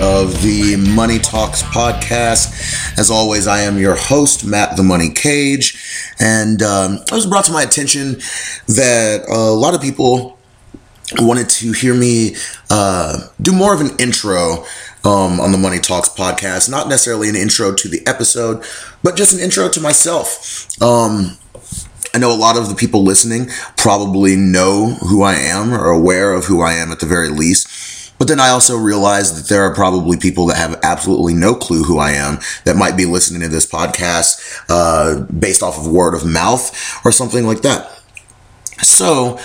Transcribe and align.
of 0.00 0.42
the 0.42 0.76
Money 0.94 1.18
Talks 1.18 1.62
podcast. 1.62 2.98
As 2.98 3.10
always, 3.10 3.46
I 3.46 3.60
am 3.60 3.78
your 3.78 3.96
host, 3.96 4.44
Matt 4.44 4.76
the 4.76 4.82
Money 4.82 5.10
Cage, 5.10 6.14
and 6.18 6.62
um, 6.62 6.94
it 6.94 7.12
was 7.12 7.26
brought 7.26 7.44
to 7.46 7.52
my 7.52 7.62
attention 7.62 8.14
that 8.66 9.24
a 9.28 9.50
lot 9.50 9.74
of 9.74 9.80
people 9.80 10.38
wanted 11.20 11.48
to 11.48 11.72
hear 11.72 11.94
me 11.94 12.36
uh, 12.70 13.28
do 13.40 13.52
more 13.52 13.74
of 13.74 13.80
an 13.80 13.90
intro 13.98 14.64
um, 15.04 15.40
on 15.40 15.52
the 15.52 15.58
Money 15.58 15.78
Talks 15.78 16.08
podcast. 16.08 16.70
Not 16.70 16.88
necessarily 16.88 17.28
an 17.28 17.36
intro 17.36 17.74
to 17.74 17.88
the 17.88 18.06
episode, 18.06 18.64
but 19.02 19.16
just 19.16 19.32
an 19.32 19.40
intro 19.40 19.68
to 19.68 19.80
myself. 19.80 20.66
Um, 20.82 21.38
I 22.14 22.18
know 22.18 22.32
a 22.32 22.36
lot 22.36 22.56
of 22.56 22.68
the 22.68 22.74
people 22.74 23.02
listening 23.02 23.50
probably 23.76 24.36
know 24.36 24.96
who 25.08 25.22
I 25.22 25.34
am 25.34 25.72
or 25.72 25.90
aware 25.90 26.32
of 26.32 26.46
who 26.46 26.62
I 26.62 26.72
am 26.74 26.90
at 26.90 27.00
the 27.00 27.06
very 27.06 27.28
least. 27.28 27.68
But 28.18 28.28
then 28.28 28.40
I 28.40 28.48
also 28.48 28.76
realize 28.76 29.40
that 29.40 29.48
there 29.48 29.62
are 29.62 29.74
probably 29.74 30.16
people 30.16 30.46
that 30.46 30.56
have 30.56 30.78
absolutely 30.82 31.34
no 31.34 31.54
clue 31.54 31.84
who 31.84 31.98
I 31.98 32.12
am 32.12 32.38
that 32.64 32.76
might 32.76 32.96
be 32.96 33.04
listening 33.04 33.42
to 33.42 33.48
this 33.48 33.66
podcast 33.66 34.64
uh, 34.68 35.24
based 35.32 35.62
off 35.62 35.78
of 35.78 35.86
word 35.86 36.14
of 36.14 36.26
mouth 36.26 37.04
or 37.04 37.12
something 37.12 37.46
like 37.46 37.62
that. 37.62 38.00
So, 38.82 39.38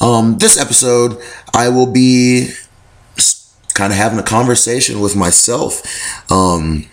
um, 0.00 0.38
this 0.38 0.58
episode, 0.58 1.18
I 1.54 1.68
will 1.70 1.90
be 1.90 2.50
kind 3.74 3.92
of 3.92 3.98
having 3.98 4.18
a 4.18 4.22
conversation 4.22 5.00
with 5.00 5.16
myself. 5.16 5.82
Um, 6.30 6.86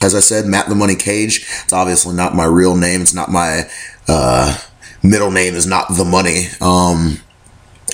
as 0.00 0.14
I 0.14 0.20
said, 0.20 0.46
Matt 0.46 0.68
the 0.68 0.74
Money 0.74 0.96
Cage. 0.96 1.46
It's 1.64 1.72
obviously 1.72 2.14
not 2.14 2.34
my 2.34 2.44
real 2.44 2.76
name. 2.76 3.00
It's 3.00 3.14
not 3.14 3.30
my 3.30 3.62
uh, 4.06 4.58
middle 5.02 5.30
name. 5.30 5.54
Is 5.54 5.66
not 5.66 5.88
the 5.88 6.04
money. 6.04 6.46
Um, 6.60 7.18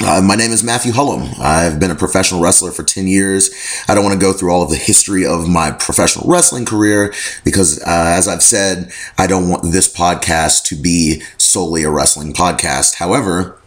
uh, 0.02 0.22
my 0.22 0.34
name 0.34 0.50
is 0.50 0.64
Matthew 0.64 0.92
Hullum. 0.92 1.38
I've 1.38 1.78
been 1.78 1.90
a 1.90 1.94
professional 1.94 2.40
wrestler 2.40 2.72
for 2.72 2.82
10 2.82 3.06
years. 3.06 3.50
I 3.88 3.94
don't 3.94 4.04
want 4.04 4.18
to 4.18 4.24
go 4.24 4.32
through 4.32 4.52
all 4.52 4.62
of 4.62 4.70
the 4.70 4.76
history 4.76 5.26
of 5.26 5.48
my 5.48 5.70
professional 5.72 6.30
wrestling 6.30 6.64
career 6.64 7.12
because, 7.44 7.80
uh, 7.80 7.84
as 7.86 8.26
I've 8.26 8.42
said, 8.42 8.92
I 9.18 9.26
don't 9.26 9.48
want 9.48 9.62
this 9.64 9.92
podcast 9.92 10.64
to 10.64 10.76
be 10.76 11.22
solely 11.36 11.82
a 11.82 11.90
wrestling 11.90 12.32
podcast. 12.32 12.94
However, 12.94 13.59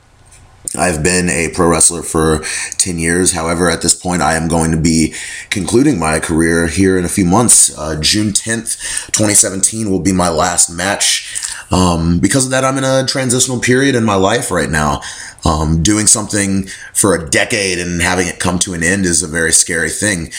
I've 0.77 1.03
been 1.03 1.29
a 1.29 1.49
pro 1.49 1.67
wrestler 1.67 2.01
for 2.01 2.43
10 2.77 2.97
years. 2.97 3.33
However, 3.33 3.69
at 3.69 3.81
this 3.81 3.93
point, 3.93 4.21
I 4.21 4.35
am 4.35 4.47
going 4.47 4.71
to 4.71 4.77
be 4.77 5.13
concluding 5.49 5.99
my 5.99 6.19
career 6.19 6.67
here 6.67 6.97
in 6.97 7.05
a 7.05 7.09
few 7.09 7.25
months. 7.25 7.77
Uh, 7.77 7.99
June 7.99 8.29
10th, 8.29 9.11
2017 9.11 9.89
will 9.91 9.99
be 9.99 10.13
my 10.13 10.29
last 10.29 10.69
match. 10.69 11.39
Um, 11.69 12.19
because 12.19 12.45
of 12.45 12.51
that, 12.51 12.63
I'm 12.63 12.77
in 12.77 12.83
a 12.83 13.05
transitional 13.05 13.59
period 13.59 13.95
in 13.95 14.03
my 14.03 14.15
life 14.15 14.51
right 14.51 14.69
now. 14.69 15.01
Um, 15.45 15.83
doing 15.83 16.07
something 16.07 16.67
for 16.93 17.13
a 17.13 17.29
decade 17.29 17.77
and 17.77 18.01
having 18.01 18.27
it 18.27 18.39
come 18.39 18.57
to 18.59 18.73
an 18.73 18.83
end 18.83 19.05
is 19.05 19.21
a 19.21 19.27
very 19.27 19.51
scary 19.51 19.89
thing. 19.89 20.31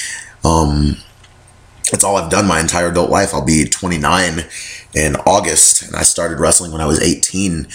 Um, 0.42 0.96
it's 1.92 2.02
all 2.02 2.16
I've 2.16 2.30
done 2.30 2.46
my 2.46 2.60
entire 2.60 2.88
adult 2.88 3.10
life. 3.10 3.34
I'll 3.34 3.44
be 3.44 3.64
29 3.64 4.40
in 4.94 5.16
August, 5.26 5.82
and 5.82 5.94
I 5.94 6.02
started 6.02 6.40
wrestling 6.40 6.72
when 6.72 6.80
I 6.80 6.86
was 6.86 7.00
18. 7.00 7.66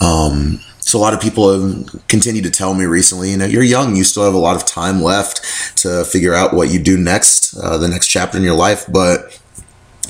Um, 0.00 0.60
so 0.86 1.00
a 1.00 1.02
lot 1.02 1.12
of 1.12 1.20
people 1.20 1.50
have 1.50 2.06
continued 2.06 2.44
to 2.44 2.50
tell 2.50 2.72
me 2.72 2.84
recently, 2.84 3.32
you 3.32 3.36
know, 3.36 3.44
you're 3.44 3.64
young, 3.64 3.96
you 3.96 4.04
still 4.04 4.24
have 4.24 4.34
a 4.34 4.38
lot 4.38 4.54
of 4.54 4.64
time 4.64 5.02
left 5.02 5.78
to 5.78 6.04
figure 6.04 6.32
out 6.32 6.54
what 6.54 6.70
you 6.70 6.78
do 6.78 6.96
next, 6.96 7.56
uh, 7.58 7.76
the 7.76 7.88
next 7.88 8.06
chapter 8.06 8.38
in 8.38 8.44
your 8.44 8.54
life. 8.54 8.84
But 8.88 9.40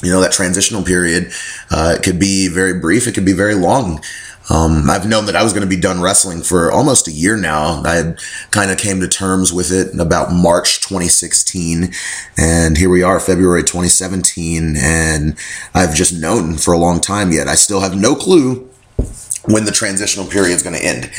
you 0.03 0.11
know, 0.11 0.21
that 0.21 0.33
transitional 0.33 0.83
period, 0.83 1.33
uh, 1.71 1.95
it 1.97 2.03
could 2.03 2.21
be 2.21 2.49
very 2.49 2.79
brief, 2.79 3.07
it 3.07 3.13
could 3.13 3.25
be 3.25 3.33
very 3.33 3.55
long. 3.55 4.03
Um, 4.51 4.91
I've 4.91 5.09
known 5.09 5.25
that 5.27 5.35
I 5.35 5.43
was 5.43 5.55
going 5.55 5.63
to 5.63 5.69
be 5.69 5.81
done 5.81 6.03
wrestling 6.03 6.43
for 6.43 6.71
almost 6.71 7.09
a 7.09 7.11
year 7.11 7.39
now. 7.39 7.83
I 7.83 8.15
kind 8.51 8.71
of 8.71 8.77
came 8.77 9.01
to 9.01 9.09
terms 9.09 9.55
with 9.55 9.73
it 9.73 9.95
in 9.95 9.99
about 9.99 10.31
March 10.31 10.81
2016, 10.83 11.91
and 12.37 12.77
here 12.77 12.91
we 12.91 13.03
are, 13.03 13.19
February 13.19 13.63
2017, 13.63 14.77
and 14.77 15.39
I've 15.75 15.95
just 15.95 16.13
known 16.13 16.59
for 16.59 16.75
a 16.75 16.79
long 16.79 17.01
time 17.01 17.33
yet. 17.33 17.49
I 17.49 17.55
still 17.55 17.81
have 17.81 17.97
no 17.97 18.15
clue 18.15 18.69
when 19.47 19.65
the 19.65 19.73
transitional 19.73 20.27
period 20.27 20.55
is 20.55 20.63
going 20.63 20.77
to 20.77 20.85
end. 20.85 21.11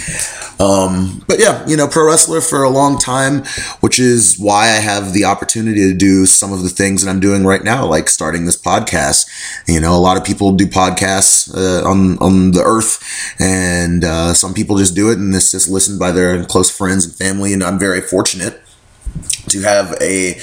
Um, 0.59 1.23
but 1.27 1.39
yeah, 1.39 1.65
you 1.67 1.77
know, 1.77 1.87
pro 1.87 2.05
wrestler 2.07 2.41
for 2.41 2.63
a 2.63 2.69
long 2.69 2.97
time, 2.97 3.43
which 3.81 3.99
is 3.99 4.37
why 4.37 4.63
I 4.63 4.79
have 4.79 5.13
the 5.13 5.25
opportunity 5.25 5.91
to 5.91 5.93
do 5.95 6.25
some 6.25 6.51
of 6.51 6.63
the 6.63 6.69
things 6.69 7.03
that 7.03 7.09
I'm 7.09 7.19
doing 7.19 7.45
right 7.45 7.63
now, 7.63 7.85
like 7.85 8.09
starting 8.09 8.45
this 8.45 8.59
podcast. 8.59 9.27
You 9.67 9.79
know, 9.79 9.95
a 9.95 10.01
lot 10.01 10.17
of 10.17 10.23
people 10.23 10.51
do 10.53 10.65
podcasts 10.65 11.53
uh, 11.55 11.87
on 11.87 12.17
on 12.19 12.51
the 12.51 12.63
earth, 12.63 13.03
and 13.39 14.03
uh, 14.03 14.33
some 14.33 14.53
people 14.53 14.77
just 14.77 14.95
do 14.95 15.11
it 15.11 15.17
and 15.17 15.33
it's 15.35 15.51
just 15.51 15.69
listened 15.69 15.99
by 15.99 16.11
their 16.11 16.43
close 16.45 16.75
friends 16.75 17.05
and 17.05 17.13
family. 17.13 17.53
And 17.53 17.63
I'm 17.63 17.79
very 17.79 18.01
fortunate 18.01 18.61
to 19.49 19.61
have 19.61 19.95
a 20.01 20.39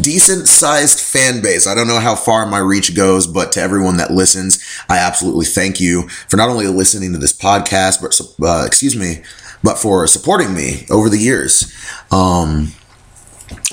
decent 0.00 0.48
sized 0.48 1.00
fan 1.00 1.42
base. 1.42 1.66
I 1.66 1.74
don't 1.74 1.88
know 1.88 2.00
how 2.00 2.14
far 2.14 2.46
my 2.46 2.58
reach 2.58 2.94
goes, 2.94 3.26
but 3.26 3.52
to 3.52 3.60
everyone 3.60 3.96
that 3.98 4.10
listens, 4.10 4.64
I 4.88 4.98
absolutely 4.98 5.46
thank 5.46 5.80
you 5.80 6.08
for 6.28 6.36
not 6.36 6.48
only 6.48 6.66
listening 6.66 7.12
to 7.12 7.18
this 7.18 7.32
podcast, 7.32 8.00
but 8.00 8.18
uh, 8.46 8.64
excuse 8.66 8.96
me, 8.96 9.22
but 9.62 9.78
for 9.78 10.06
supporting 10.06 10.54
me 10.54 10.86
over 10.90 11.08
the 11.08 11.18
years. 11.18 11.72
Um, 12.10 12.72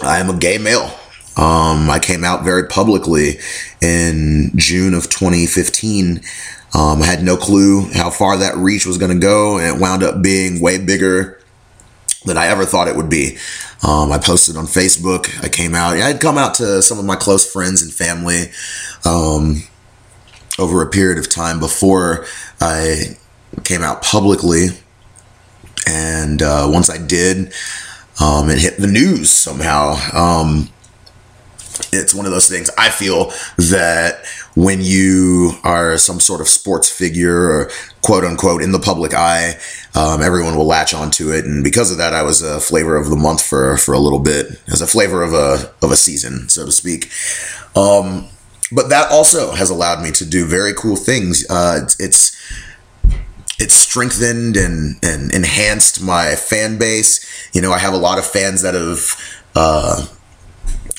I 0.01 0.19
am 0.19 0.29
a 0.29 0.37
gay 0.37 0.57
male. 0.57 0.91
Um, 1.35 1.89
I 1.89 1.99
came 1.99 2.23
out 2.23 2.43
very 2.43 2.67
publicly 2.67 3.39
in 3.81 4.51
June 4.55 4.93
of 4.93 5.09
2015. 5.09 6.21
Um, 6.75 7.01
I 7.01 7.05
had 7.05 7.23
no 7.23 7.37
clue 7.37 7.89
how 7.93 8.09
far 8.09 8.37
that 8.37 8.55
reach 8.55 8.85
was 8.85 8.97
going 8.97 9.11
to 9.11 9.19
go, 9.19 9.57
and 9.57 9.75
it 9.75 9.81
wound 9.81 10.03
up 10.03 10.21
being 10.23 10.61
way 10.61 10.83
bigger 10.83 11.39
than 12.25 12.37
I 12.37 12.47
ever 12.47 12.65
thought 12.65 12.87
it 12.87 12.95
would 12.95 13.09
be. 13.09 13.37
Um, 13.85 14.11
I 14.11 14.17
posted 14.17 14.55
on 14.55 14.65
Facebook. 14.65 15.43
I 15.43 15.49
came 15.49 15.75
out. 15.75 15.95
I 15.97 16.07
had 16.07 16.21
come 16.21 16.37
out 16.37 16.55
to 16.55 16.81
some 16.81 16.99
of 16.99 17.05
my 17.05 17.15
close 17.15 17.49
friends 17.49 17.81
and 17.81 17.93
family 17.93 18.45
um, 19.05 19.63
over 20.57 20.81
a 20.81 20.89
period 20.89 21.17
of 21.17 21.29
time 21.29 21.59
before 21.59 22.25
I 22.61 23.17
came 23.63 23.81
out 23.81 24.01
publicly. 24.01 24.67
And 25.87 26.41
uh, 26.41 26.67
once 26.71 26.89
I 26.89 26.97
did, 26.97 27.53
um, 28.21 28.49
it 28.49 28.59
hit 28.59 28.77
the 28.77 28.87
news 28.87 29.31
somehow. 29.31 29.95
It's 31.91 32.13
one 32.13 32.25
of 32.25 32.31
those 32.31 32.49
things 32.49 32.69
I 32.77 32.89
feel 32.89 33.31
that 33.57 34.25
when 34.55 34.79
you 34.81 35.53
are 35.63 35.97
some 35.97 36.19
sort 36.19 36.41
of 36.41 36.47
sports 36.47 36.89
figure 36.89 37.49
or 37.49 37.71
quote 38.01 38.23
unquote 38.23 38.61
in 38.61 38.71
the 38.71 38.79
public 38.79 39.13
eye, 39.13 39.57
um, 39.95 40.21
everyone 40.21 40.55
will 40.55 40.65
latch 40.65 40.93
onto 40.93 41.31
it. 41.31 41.45
And 41.45 41.63
because 41.63 41.91
of 41.91 41.97
that, 41.97 42.13
I 42.13 42.21
was 42.23 42.41
a 42.41 42.59
flavor 42.59 42.95
of 42.95 43.09
the 43.09 43.15
month 43.15 43.43
for, 43.43 43.77
for 43.77 43.93
a 43.93 43.99
little 43.99 44.19
bit 44.19 44.61
as 44.67 44.81
a 44.81 44.87
flavor 44.87 45.23
of 45.23 45.33
a, 45.33 45.73
of 45.81 45.91
a 45.91 45.95
season, 45.95 46.49
so 46.49 46.65
to 46.65 46.71
speak. 46.71 47.11
Um, 47.75 48.27
but 48.71 48.89
that 48.89 49.11
also 49.11 49.51
has 49.53 49.69
allowed 49.69 50.03
me 50.03 50.11
to 50.11 50.25
do 50.25 50.45
very 50.45 50.73
cool 50.73 50.95
things. 50.95 51.45
Uh, 51.49 51.79
it's, 51.83 51.99
it's, 51.99 52.37
it's 53.59 53.73
strengthened 53.73 54.57
and, 54.57 54.97
and 55.03 55.33
enhanced 55.33 56.03
my 56.03 56.35
fan 56.35 56.77
base. 56.77 57.49
You 57.53 57.61
know, 57.61 57.71
I 57.71 57.79
have 57.79 57.93
a 57.93 57.97
lot 57.97 58.17
of 58.17 58.25
fans 58.25 58.61
that 58.63 58.73
have, 58.73 59.15
uh, 59.55 60.05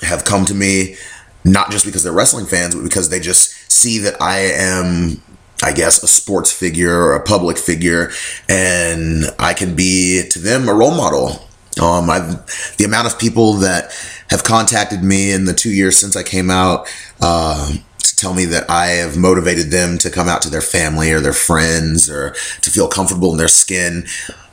have 0.04 0.24
come 0.24 0.44
to 0.46 0.54
me 0.54 0.96
not 1.44 1.70
just 1.70 1.84
because 1.84 2.02
they're 2.02 2.12
wrestling 2.12 2.46
fans, 2.46 2.74
but 2.74 2.82
because 2.82 3.10
they 3.10 3.20
just 3.20 3.70
see 3.70 3.98
that 3.98 4.20
I 4.20 4.38
am, 4.38 5.20
I 5.62 5.72
guess, 5.72 6.02
a 6.02 6.06
sports 6.06 6.50
figure 6.50 6.94
or 6.94 7.14
a 7.14 7.22
public 7.22 7.58
figure, 7.58 8.10
and 8.48 9.24
I 9.38 9.52
can 9.52 9.76
be 9.76 10.26
to 10.30 10.38
them 10.38 10.68
a 10.68 10.74
role 10.74 10.96
model. 10.96 11.46
Um, 11.80 12.08
I've 12.08 12.76
the 12.76 12.84
amount 12.84 13.08
of 13.08 13.18
people 13.18 13.54
that 13.54 13.92
have 14.30 14.44
contacted 14.44 15.02
me 15.02 15.32
in 15.32 15.44
the 15.44 15.52
two 15.52 15.70
years 15.70 15.98
since 15.98 16.16
I 16.16 16.22
came 16.22 16.50
out 16.50 16.88
uh, 17.20 17.72
to 17.98 18.16
tell 18.16 18.32
me 18.32 18.44
that 18.46 18.70
I 18.70 18.86
have 18.86 19.16
motivated 19.16 19.70
them 19.70 19.98
to 19.98 20.10
come 20.10 20.28
out 20.28 20.40
to 20.42 20.50
their 20.50 20.60
family 20.60 21.12
or 21.12 21.20
their 21.20 21.32
friends 21.32 22.08
or 22.08 22.30
to 22.62 22.70
feel 22.70 22.88
comfortable 22.88 23.32
in 23.32 23.38
their 23.38 23.48
skin. 23.48 24.06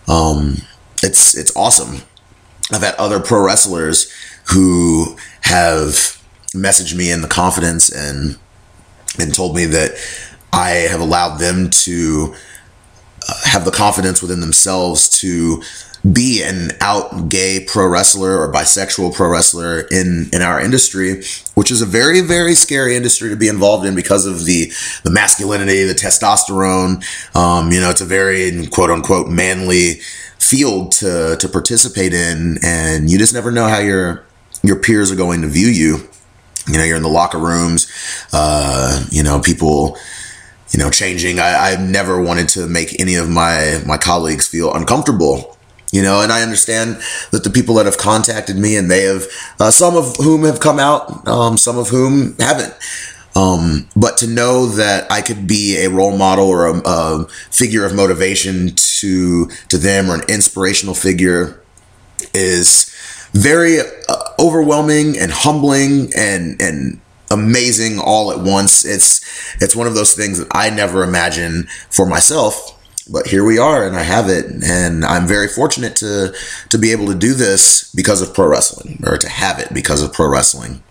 Um, 0.07 0.57
it's 1.03 1.37
it's 1.37 1.55
awesome. 1.55 2.01
I've 2.71 2.81
had 2.81 2.95
other 2.95 3.19
pro 3.19 3.45
wrestlers 3.45 4.11
who 4.51 5.17
have 5.41 6.21
messaged 6.53 6.95
me 6.95 7.11
in 7.11 7.21
the 7.21 7.27
confidence 7.27 7.89
and 7.89 8.37
and 9.19 9.33
told 9.33 9.55
me 9.55 9.65
that 9.65 9.91
I 10.53 10.69
have 10.69 10.99
allowed 10.99 11.37
them 11.37 11.69
to 11.69 12.35
uh, 13.27 13.33
have 13.45 13.65
the 13.65 13.71
confidence 13.71 14.21
within 14.21 14.39
themselves 14.39 15.09
to 15.19 15.61
be 16.11 16.41
an 16.41 16.71
out 16.81 17.29
gay 17.29 17.63
pro 17.65 17.87
wrestler 17.87 18.39
or 18.39 18.51
bisexual 18.51 19.13
pro 19.13 19.29
wrestler 19.29 19.81
in 19.91 20.29
in 20.33 20.41
our 20.41 20.59
industry 20.59 21.21
which 21.53 21.69
is 21.69 21.81
a 21.81 21.85
very 21.85 22.21
very 22.21 22.55
scary 22.55 22.95
industry 22.95 23.29
to 23.29 23.35
be 23.35 23.47
involved 23.47 23.85
in 23.85 23.93
because 23.93 24.25
of 24.25 24.45
the 24.45 24.71
the 25.03 25.11
masculinity 25.11 25.83
the 25.83 25.93
testosterone. 25.93 27.03
Um, 27.35 27.71
you 27.71 27.79
know 27.79 27.91
it's 27.91 28.01
a 28.01 28.05
very 28.05 28.65
quote 28.67 28.89
unquote 28.89 29.29
manly 29.29 30.01
field 30.39 30.91
to 30.93 31.37
to 31.39 31.47
participate 31.47 32.13
in 32.13 32.57
and 32.63 33.09
you 33.09 33.19
just 33.19 33.33
never 33.33 33.51
know 33.51 33.67
how 33.67 33.77
your 33.77 34.25
your 34.63 34.77
peers 34.77 35.11
are 35.11 35.15
going 35.15 35.41
to 35.41 35.47
view 35.47 35.67
you 35.67 36.07
you 36.67 36.77
know, 36.77 36.83
you're 36.83 36.97
in 36.97 37.03
the 37.03 37.09
locker 37.09 37.39
rooms, 37.39 37.91
uh, 38.33 39.03
you 39.09 39.23
know, 39.23 39.39
people, 39.39 39.97
you 40.71 40.79
know, 40.79 40.89
changing. 40.89 41.39
I, 41.39 41.73
I 41.73 41.75
never 41.75 42.21
wanted 42.21 42.49
to 42.49 42.67
make 42.67 42.99
any 42.99 43.15
of 43.15 43.29
my, 43.29 43.81
my 43.85 43.97
colleagues 43.97 44.47
feel 44.47 44.73
uncomfortable. 44.73 45.57
you 45.91 46.01
know 46.01 46.21
and 46.21 46.31
i 46.31 46.41
understand 46.41 47.01
that 47.31 47.43
the 47.43 47.49
people 47.49 47.75
that 47.75 47.85
have 47.85 47.97
contacted 47.97 48.55
me 48.55 48.77
and 48.77 48.89
they 48.89 49.03
have 49.03 49.25
uh, 49.59 49.69
some 49.69 49.97
of 49.97 50.15
whom 50.17 50.45
have 50.45 50.61
come 50.61 50.79
out 50.79 51.27
um, 51.27 51.57
some 51.57 51.77
of 51.77 51.89
whom 51.89 52.33
haven't 52.39 52.73
um, 53.35 53.87
but 53.95 54.17
to 54.17 54.27
know 54.27 54.65
that 54.65 55.09
I 55.09 55.21
could 55.21 55.47
be 55.47 55.77
a 55.85 55.89
role 55.89 56.17
model 56.17 56.49
or 56.49 56.67
a, 56.67 56.81
a 56.85 57.27
figure 57.49 57.85
of 57.85 57.93
motivation 57.93 58.71
to 58.75 59.47
to 59.67 59.77
them 59.77 60.09
or 60.09 60.15
an 60.15 60.23
inspirational 60.29 60.95
figure 60.95 61.61
is 62.33 62.91
very 63.33 63.79
uh, 63.79 63.83
overwhelming 64.39 65.17
and 65.17 65.31
humbling 65.31 66.11
and 66.15 66.61
and 66.61 66.99
amazing 67.29 67.99
all 67.99 68.31
at 68.31 68.39
once. 68.39 68.85
It's 68.85 69.21
it's 69.61 69.75
one 69.75 69.87
of 69.87 69.95
those 69.95 70.13
things 70.13 70.39
that 70.39 70.47
I 70.51 70.69
never 70.69 71.03
imagined 71.03 71.69
for 71.89 72.05
myself 72.05 72.77
but 73.09 73.27
here 73.27 73.43
we 73.43 73.57
are 73.57 73.85
and 73.85 73.95
I 73.95 74.03
have 74.03 74.29
it 74.29 74.45
and 74.63 75.03
I'm 75.03 75.27
very 75.27 75.47
fortunate 75.47 75.95
to 75.97 76.33
to 76.69 76.77
be 76.77 76.91
able 76.91 77.07
to 77.07 77.15
do 77.15 77.33
this 77.33 77.91
because 77.93 78.21
of 78.21 78.33
pro 78.33 78.47
wrestling 78.47 79.03
or 79.05 79.17
to 79.17 79.29
have 79.29 79.59
it 79.59 79.73
because 79.73 80.01
of 80.01 80.13
pro 80.13 80.29
wrestling. 80.29 80.83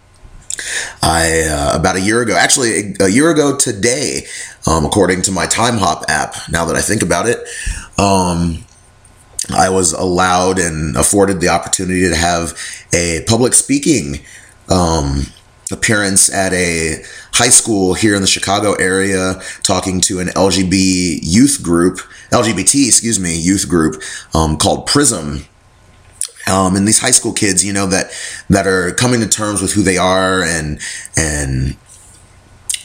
I 1.03 1.49
uh, 1.51 1.79
about 1.79 1.97
a 1.97 2.01
year 2.01 2.21
ago, 2.21 2.37
actually 2.37 2.95
a, 3.01 3.09
year 3.09 3.31
ago 3.31 3.57
today, 3.57 4.27
um, 4.67 4.85
according 4.85 5.23
to 5.23 5.33
my 5.33 5.47
Timehop 5.47 6.05
app. 6.09 6.35
Now 6.51 6.67
that 6.67 6.77
I 6.77 6.83
think 6.83 7.03
about 7.03 7.27
it, 7.27 7.39
um, 7.99 8.65
I 9.49 9.71
was 9.71 9.93
allowed 9.93 10.59
and 10.59 10.97
afforded 10.97 11.41
the 11.41 11.49
opportunity 11.49 12.09
to 12.09 12.15
have 12.15 12.59
a 12.93 13.25
public 13.27 13.55
speaking 13.55 14.21
um, 14.69 15.27
appearance 15.73 16.33
at 16.33 16.53
a 16.53 17.03
high 17.33 17.49
school 17.49 17.95
here 17.95 18.15
in 18.15 18.21
the 18.21 18.29
Chicago 18.29 18.75
area 18.75 19.41
talking 19.63 20.01
to 20.03 20.21
an 20.21 20.29
LGBT 20.29 21.21
youth 21.23 21.61
group, 21.63 22.01
LGBT, 22.31 22.87
excuse 22.87 23.19
me, 23.19 23.39
youth 23.39 23.69
group 23.69 24.03
um, 24.35 24.57
called 24.57 24.87
Prism. 24.87 25.47
Um, 26.47 26.75
and 26.75 26.87
these 26.87 27.01
high 27.01 27.11
school 27.11 27.33
kids, 27.33 27.65
you 27.65 27.73
know, 27.73 27.87
that 27.87 28.11
that 28.49 28.67
are 28.67 28.93
coming 28.93 29.21
to 29.21 29.29
terms 29.29 29.63
with 29.63 29.73
who 29.73 29.83
they 29.83 29.99
are 29.99 30.43
and 30.43 30.81
and 31.17 31.77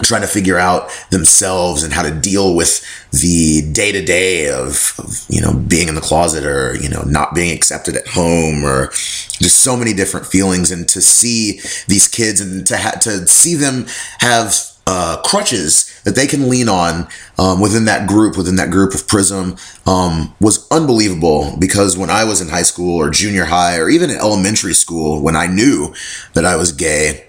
trying 0.04 0.22
to 0.22 0.28
figure 0.28 0.58
out 0.58 0.90
themselves 1.10 1.84
and 1.84 1.94
how 1.94 2.04
to 2.04 2.12
deal 2.12 2.56
with 2.56 2.84
the 3.12 3.62
day 3.72 3.92
to 3.92 4.04
day 4.04 4.50
of, 4.50 4.94
you 5.30 5.42
know 5.42 5.54
being 5.54 5.88
in 5.88 5.96
the 5.96 6.02
closet 6.02 6.44
or 6.46 6.76
you 6.76 6.90
know 6.90 7.02
not 7.04 7.34
being 7.34 7.56
accepted 7.56 7.96
at 7.96 8.08
home 8.08 8.64
or 8.64 8.88
just 8.90 9.62
so 9.62 9.78
many 9.78 9.94
different 9.94 10.26
feelings 10.26 10.72
and 10.72 10.88
to 10.88 11.02
see 11.02 11.60
these 11.88 12.08
kids 12.08 12.42
and 12.42 12.66
to 12.68 12.78
ha- 12.78 12.98
to 13.00 13.28
see 13.28 13.56
them 13.56 13.86
have 14.20 14.54
uh, 14.88 15.22
crutches 15.24 16.02
that 16.04 16.16
they 16.16 16.28
can 16.28 16.50
lean 16.50 16.70
on 16.70 17.08
um, 17.40 17.60
within 17.60 17.86
that 17.86 18.08
group, 18.08 18.38
within 18.38 18.56
that 18.56 18.70
group 18.70 18.94
of 18.94 19.08
Prism, 19.08 19.56
um, 19.88 20.34
was 20.40 20.68
unbelievable. 20.70 21.56
Because 21.58 21.98
when 21.98 22.10
I 22.10 22.24
was 22.24 22.40
in 22.40 22.50
high 22.50 22.62
school 22.62 22.98
or 22.98 23.10
junior 23.10 23.46
high 23.46 23.78
or 23.78 23.90
even 23.90 24.10
in 24.10 24.18
elementary 24.18 24.76
school, 24.76 25.24
when 25.24 25.36
I 25.36 25.48
knew 25.48 25.94
that 26.34 26.46
I 26.46 26.56
was 26.56 26.72
gay, 26.72 27.28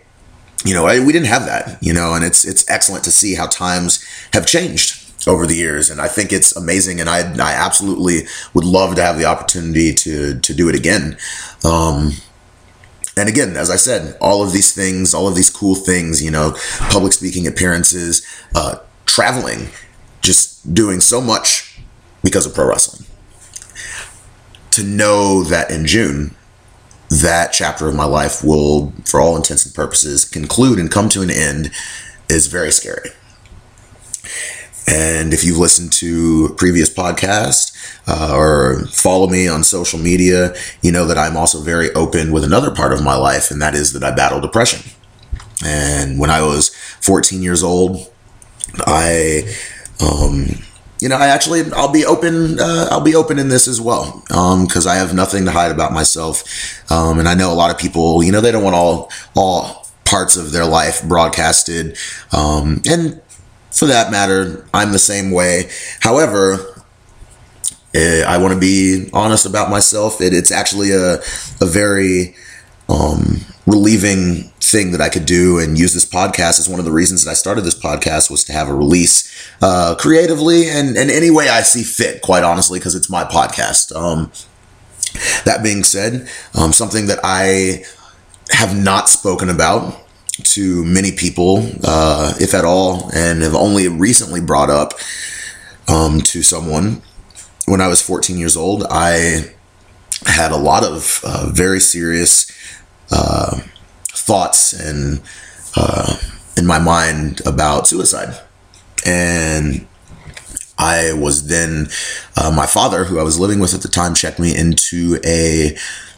you 0.64 0.74
know, 0.74 0.86
I, 0.86 1.00
we 1.00 1.12
didn't 1.12 1.28
have 1.28 1.46
that, 1.46 1.82
you 1.82 1.92
know, 1.92 2.14
and 2.14 2.24
it's 2.24 2.44
it's 2.44 2.68
excellent 2.68 3.04
to 3.04 3.10
see 3.10 3.34
how 3.34 3.46
times 3.46 4.04
have 4.32 4.46
changed 4.46 5.02
over 5.26 5.46
the 5.46 5.56
years, 5.56 5.90
and 5.90 6.00
I 6.00 6.08
think 6.08 6.32
it's 6.32 6.54
amazing, 6.56 7.00
and 7.00 7.10
I 7.10 7.20
I 7.34 7.52
absolutely 7.52 8.26
would 8.54 8.64
love 8.64 8.94
to 8.96 9.02
have 9.02 9.18
the 9.18 9.24
opportunity 9.24 9.92
to 9.92 10.38
to 10.38 10.54
do 10.54 10.68
it 10.68 10.74
again. 10.74 11.18
Um, 11.64 12.12
and 13.16 13.28
again, 13.28 13.56
as 13.56 13.70
I 13.70 13.76
said, 13.76 14.16
all 14.20 14.42
of 14.42 14.52
these 14.52 14.74
things, 14.74 15.14
all 15.14 15.26
of 15.26 15.34
these 15.34 15.48
cool 15.48 15.74
things, 15.74 16.22
you 16.22 16.30
know, 16.30 16.54
public 16.90 17.12
speaking 17.14 17.46
appearances, 17.46 18.26
uh, 18.54 18.76
traveling, 19.06 19.70
just 20.20 20.74
doing 20.74 21.00
so 21.00 21.20
much 21.20 21.80
because 22.22 22.44
of 22.44 22.54
pro 22.54 22.68
wrestling. 22.68 23.06
To 24.72 24.82
know 24.84 25.42
that 25.44 25.70
in 25.70 25.86
June, 25.86 26.34
that 27.08 27.52
chapter 27.52 27.88
of 27.88 27.94
my 27.94 28.04
life 28.04 28.42
will, 28.42 28.92
for 29.04 29.20
all 29.20 29.36
intents 29.36 29.64
and 29.64 29.74
purposes, 29.74 30.24
conclude 30.24 30.78
and 30.78 30.90
come 30.90 31.08
to 31.10 31.22
an 31.22 31.30
end 31.30 31.70
is 32.28 32.46
very 32.46 32.72
scary. 32.72 33.10
And 34.88 35.34
if 35.34 35.42
you've 35.44 35.58
listened 35.58 35.92
to 35.94 36.54
previous 36.56 36.88
podcasts 36.92 37.72
uh, 38.06 38.36
or 38.36 38.86
follow 38.86 39.28
me 39.28 39.48
on 39.48 39.64
social 39.64 39.98
media, 39.98 40.54
you 40.80 40.92
know 40.92 41.06
that 41.06 41.18
I'm 41.18 41.36
also 41.36 41.60
very 41.60 41.92
open 41.92 42.30
with 42.30 42.44
another 42.44 42.70
part 42.70 42.92
of 42.92 43.02
my 43.02 43.16
life, 43.16 43.50
and 43.50 43.60
that 43.60 43.74
is 43.74 43.92
that 43.94 44.04
I 44.04 44.14
battle 44.14 44.40
depression. 44.40 44.90
And 45.64 46.18
when 46.18 46.30
I 46.30 46.42
was 46.42 46.68
14 47.00 47.42
years 47.42 47.64
old, 47.64 48.12
I 48.86 49.52
um, 50.00 50.46
you 51.00 51.08
know, 51.08 51.16
I 51.16 51.28
actually 51.28 51.70
I'll 51.72 51.92
be 51.92 52.04
open. 52.04 52.58
Uh, 52.58 52.88
I'll 52.90 53.02
be 53.02 53.14
open 53.14 53.38
in 53.38 53.48
this 53.48 53.68
as 53.68 53.80
well 53.80 54.22
because 54.26 54.86
um, 54.86 54.92
I 54.92 54.96
have 54.96 55.14
nothing 55.14 55.44
to 55.44 55.50
hide 55.50 55.70
about 55.70 55.92
myself, 55.92 56.90
um, 56.90 57.18
and 57.18 57.28
I 57.28 57.34
know 57.34 57.52
a 57.52 57.54
lot 57.54 57.70
of 57.70 57.78
people. 57.78 58.22
You 58.22 58.32
know, 58.32 58.40
they 58.40 58.52
don't 58.52 58.64
want 58.64 58.76
all 58.76 59.10
all 59.34 59.86
parts 60.04 60.36
of 60.36 60.52
their 60.52 60.64
life 60.64 61.02
broadcasted, 61.02 61.98
um, 62.32 62.80
and 62.88 63.20
for 63.70 63.86
that 63.86 64.10
matter, 64.10 64.66
I'm 64.72 64.92
the 64.92 64.98
same 64.98 65.30
way. 65.32 65.68
However, 66.00 66.82
eh, 67.94 68.22
I 68.26 68.38
want 68.38 68.54
to 68.54 68.60
be 68.60 69.10
honest 69.12 69.44
about 69.44 69.70
myself. 69.70 70.20
It, 70.22 70.32
it's 70.32 70.50
actually 70.50 70.92
a 70.92 71.16
a 71.60 71.66
very 71.66 72.34
um, 72.88 73.40
relieving 73.66 74.44
thing 74.60 74.92
that 74.92 75.00
I 75.00 75.08
could 75.08 75.26
do 75.26 75.58
and 75.58 75.78
use 75.78 75.92
this 75.92 76.04
podcast 76.04 76.58
as 76.58 76.68
one 76.68 76.78
of 76.78 76.84
the 76.84 76.92
reasons 76.92 77.24
that 77.24 77.30
I 77.30 77.34
started 77.34 77.62
this 77.62 77.78
podcast 77.78 78.30
was 78.30 78.44
to 78.44 78.52
have 78.52 78.68
a 78.68 78.74
release 78.74 79.50
uh, 79.60 79.96
creatively 79.98 80.68
and, 80.68 80.96
and 80.96 81.10
any 81.10 81.30
way 81.30 81.48
I 81.48 81.62
see 81.62 81.82
fit, 81.82 82.22
quite 82.22 82.44
honestly, 82.44 82.78
because 82.78 82.94
it's 82.94 83.10
my 83.10 83.24
podcast. 83.24 83.94
Um, 83.94 84.30
that 85.44 85.62
being 85.62 85.82
said, 85.82 86.28
um, 86.54 86.72
something 86.72 87.06
that 87.06 87.18
I 87.24 87.84
have 88.50 88.76
not 88.76 89.08
spoken 89.08 89.48
about 89.48 90.00
to 90.42 90.84
many 90.84 91.12
people, 91.12 91.68
uh, 91.82 92.34
if 92.38 92.54
at 92.54 92.64
all, 92.64 93.10
and 93.14 93.42
have 93.42 93.54
only 93.54 93.88
recently 93.88 94.40
brought 94.40 94.70
up 94.70 94.92
um, 95.88 96.20
to 96.20 96.42
someone 96.42 97.02
when 97.66 97.80
I 97.80 97.88
was 97.88 98.00
14 98.00 98.38
years 98.38 98.56
old, 98.56 98.84
I 98.90 99.52
had 100.26 100.52
a 100.52 100.56
lot 100.56 100.84
of 100.84 101.20
uh, 101.24 101.50
very 101.52 101.80
serious 101.80 102.50
uh, 103.10 103.60
thoughts 104.08 104.72
and 104.72 105.22
uh, 105.76 106.16
in 106.56 106.66
my 106.66 106.78
mind 106.78 107.40
about 107.46 107.86
suicide. 107.86 108.38
And 109.04 109.86
I 110.78 111.12
was 111.12 111.46
then, 111.46 111.88
uh, 112.36 112.50
my 112.50 112.66
father, 112.66 113.04
who 113.04 113.18
I 113.18 113.22
was 113.22 113.38
living 113.38 113.60
with 113.60 113.74
at 113.74 113.82
the 113.82 113.88
time, 113.88 114.14
checked 114.14 114.38
me 114.38 114.56
into 114.56 115.18
a 115.24 115.76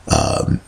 um, 0.08 0.60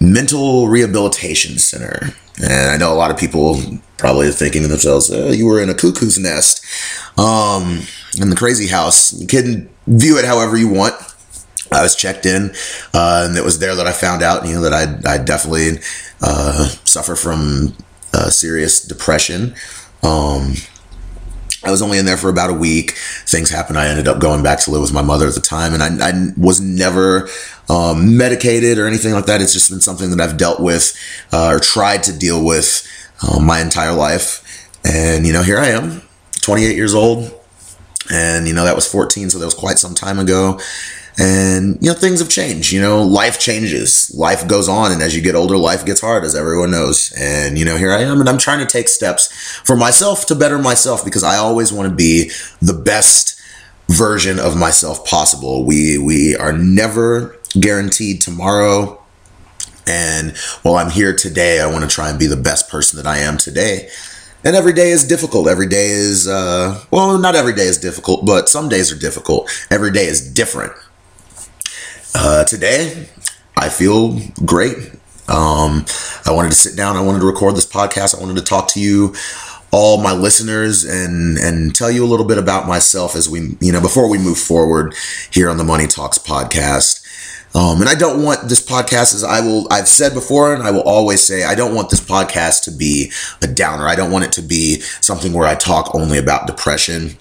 mental 0.00 0.68
rehabilitation 0.68 1.58
center. 1.58 2.14
And 2.42 2.70
I 2.70 2.76
know 2.76 2.92
a 2.92 2.96
lot 2.96 3.10
of 3.10 3.18
people 3.18 3.60
probably 3.98 4.28
are 4.28 4.32
thinking 4.32 4.62
to 4.62 4.68
themselves, 4.68 5.10
oh, 5.12 5.30
you 5.30 5.46
were 5.46 5.60
in 5.60 5.68
a 5.68 5.74
cuckoo's 5.74 6.18
nest 6.18 6.64
um, 7.18 7.82
in 8.20 8.30
the 8.30 8.36
crazy 8.36 8.68
house. 8.68 9.12
You 9.12 9.26
can 9.26 9.68
view 9.86 10.18
it 10.18 10.24
however 10.24 10.56
you 10.56 10.68
want. 10.68 10.91
I 11.74 11.82
was 11.82 11.96
checked 11.96 12.26
in, 12.26 12.50
uh, 12.94 13.26
and 13.28 13.36
it 13.36 13.44
was 13.44 13.58
there 13.58 13.74
that 13.74 13.86
I 13.86 13.92
found 13.92 14.22
out, 14.22 14.46
you 14.46 14.54
know, 14.54 14.62
that 14.62 14.72
I 14.72 15.14
I 15.14 15.18
definitely 15.18 15.78
uh, 16.20 16.68
suffer 16.84 17.16
from 17.16 17.74
uh, 18.12 18.30
serious 18.30 18.82
depression. 18.82 19.54
Um, 20.02 20.54
I 21.64 21.70
was 21.70 21.80
only 21.80 21.98
in 21.98 22.04
there 22.04 22.16
for 22.16 22.28
about 22.28 22.50
a 22.50 22.54
week. 22.54 22.92
Things 22.92 23.50
happened. 23.50 23.78
I 23.78 23.86
ended 23.86 24.08
up 24.08 24.20
going 24.20 24.42
back 24.42 24.60
to 24.60 24.70
live 24.70 24.82
with 24.82 24.92
my 24.92 25.02
mother 25.02 25.28
at 25.28 25.34
the 25.34 25.40
time, 25.40 25.74
and 25.74 25.82
I, 25.82 26.08
I 26.08 26.32
was 26.36 26.60
never 26.60 27.28
um, 27.68 28.16
medicated 28.16 28.78
or 28.78 28.86
anything 28.86 29.12
like 29.12 29.26
that. 29.26 29.40
It's 29.40 29.52
just 29.52 29.70
been 29.70 29.80
something 29.80 30.10
that 30.10 30.20
I've 30.20 30.36
dealt 30.36 30.60
with 30.60 30.96
uh, 31.32 31.52
or 31.54 31.60
tried 31.60 32.02
to 32.04 32.18
deal 32.18 32.44
with 32.44 32.86
um, 33.22 33.46
my 33.46 33.60
entire 33.60 33.92
life. 33.92 34.40
And 34.84 35.24
you 35.24 35.32
know, 35.32 35.42
here 35.42 35.58
I 35.58 35.68
am, 35.68 36.02
28 36.40 36.74
years 36.74 36.94
old, 36.94 37.32
and 38.10 38.48
you 38.48 38.54
know 38.54 38.64
that 38.64 38.74
was 38.74 38.90
14, 38.90 39.30
so 39.30 39.38
that 39.38 39.44
was 39.44 39.54
quite 39.54 39.78
some 39.78 39.94
time 39.94 40.18
ago 40.18 40.58
and 41.18 41.76
you 41.82 41.90
know 41.90 41.94
things 41.94 42.20
have 42.20 42.28
changed 42.28 42.72
you 42.72 42.80
know 42.80 43.02
life 43.02 43.38
changes 43.38 44.10
life 44.14 44.48
goes 44.48 44.68
on 44.68 44.92
and 44.92 45.02
as 45.02 45.14
you 45.14 45.20
get 45.20 45.34
older 45.34 45.58
life 45.58 45.84
gets 45.84 46.00
hard 46.00 46.24
as 46.24 46.34
everyone 46.34 46.70
knows 46.70 47.12
and 47.18 47.58
you 47.58 47.64
know 47.64 47.76
here 47.76 47.92
i 47.92 48.00
am 48.00 48.20
and 48.20 48.28
i'm 48.28 48.38
trying 48.38 48.58
to 48.58 48.66
take 48.66 48.88
steps 48.88 49.30
for 49.64 49.76
myself 49.76 50.24
to 50.24 50.34
better 50.34 50.58
myself 50.58 51.04
because 51.04 51.22
i 51.22 51.36
always 51.36 51.72
want 51.72 51.88
to 51.88 51.94
be 51.94 52.30
the 52.62 52.72
best 52.72 53.38
version 53.88 54.38
of 54.38 54.56
myself 54.56 55.04
possible 55.04 55.66
we 55.66 55.98
we 55.98 56.34
are 56.36 56.52
never 56.52 57.36
guaranteed 57.60 58.20
tomorrow 58.20 58.98
and 59.86 60.34
while 60.62 60.76
i'm 60.76 60.90
here 60.90 61.14
today 61.14 61.60
i 61.60 61.66
want 61.66 61.82
to 61.82 61.94
try 61.94 62.08
and 62.08 62.18
be 62.18 62.26
the 62.26 62.36
best 62.36 62.70
person 62.70 62.96
that 62.96 63.06
i 63.06 63.18
am 63.18 63.36
today 63.36 63.86
and 64.44 64.56
every 64.56 64.72
day 64.72 64.90
is 64.90 65.06
difficult. 65.06 65.46
Every 65.46 65.68
day 65.68 65.90
is, 65.90 66.26
uh, 66.26 66.84
well, 66.90 67.16
not 67.16 67.36
every 67.36 67.54
day 67.54 67.66
is 67.66 67.78
difficult, 67.78 68.26
but 68.26 68.48
some 68.48 68.68
days 68.68 68.90
are 68.90 68.98
difficult. 68.98 69.48
Every 69.70 69.92
day 69.92 70.06
is 70.06 70.32
different. 70.32 70.72
Uh, 72.14 72.44
today, 72.44 73.08
I 73.56 73.68
feel 73.68 74.18
great. 74.44 74.76
Um, 75.28 75.86
I 76.26 76.32
wanted 76.32 76.50
to 76.50 76.54
sit 76.56 76.76
down. 76.76 76.96
I 76.96 77.00
wanted 77.00 77.20
to 77.20 77.26
record 77.26 77.56
this 77.56 77.66
podcast. 77.66 78.16
I 78.16 78.20
wanted 78.20 78.36
to 78.36 78.44
talk 78.44 78.68
to 78.68 78.80
you, 78.80 79.14
all 79.70 80.02
my 80.02 80.12
listeners, 80.12 80.84
and 80.84 81.38
and 81.38 81.74
tell 81.74 81.90
you 81.90 82.04
a 82.04 82.06
little 82.06 82.26
bit 82.26 82.38
about 82.38 82.68
myself 82.68 83.16
as 83.16 83.30
we, 83.30 83.56
you 83.60 83.72
know, 83.72 83.80
before 83.80 84.08
we 84.08 84.18
move 84.18 84.38
forward 84.38 84.94
here 85.30 85.48
on 85.48 85.56
the 85.56 85.64
Money 85.64 85.86
Talks 85.86 86.18
podcast. 86.18 86.98
Um, 87.54 87.80
and 87.80 87.88
I 87.88 87.94
don't 87.94 88.22
want 88.22 88.48
this 88.48 88.64
podcast, 88.64 89.14
as 89.14 89.22
I 89.24 89.40
will, 89.40 89.66
I've 89.70 89.88
said 89.88 90.14
before, 90.14 90.54
and 90.54 90.62
I 90.62 90.70
will 90.70 90.82
always 90.82 91.22
say, 91.22 91.44
I 91.44 91.54
don't 91.54 91.74
want 91.74 91.90
this 91.90 92.00
podcast 92.00 92.64
to 92.64 92.70
be 92.70 93.12
a 93.42 93.46
downer. 93.46 93.86
I 93.86 93.94
don't 93.94 94.10
want 94.10 94.24
it 94.24 94.32
to 94.32 94.42
be 94.42 94.80
something 94.80 95.34
where 95.34 95.46
I 95.46 95.54
talk 95.54 95.94
only 95.94 96.16
about 96.16 96.46
depression 96.46 97.18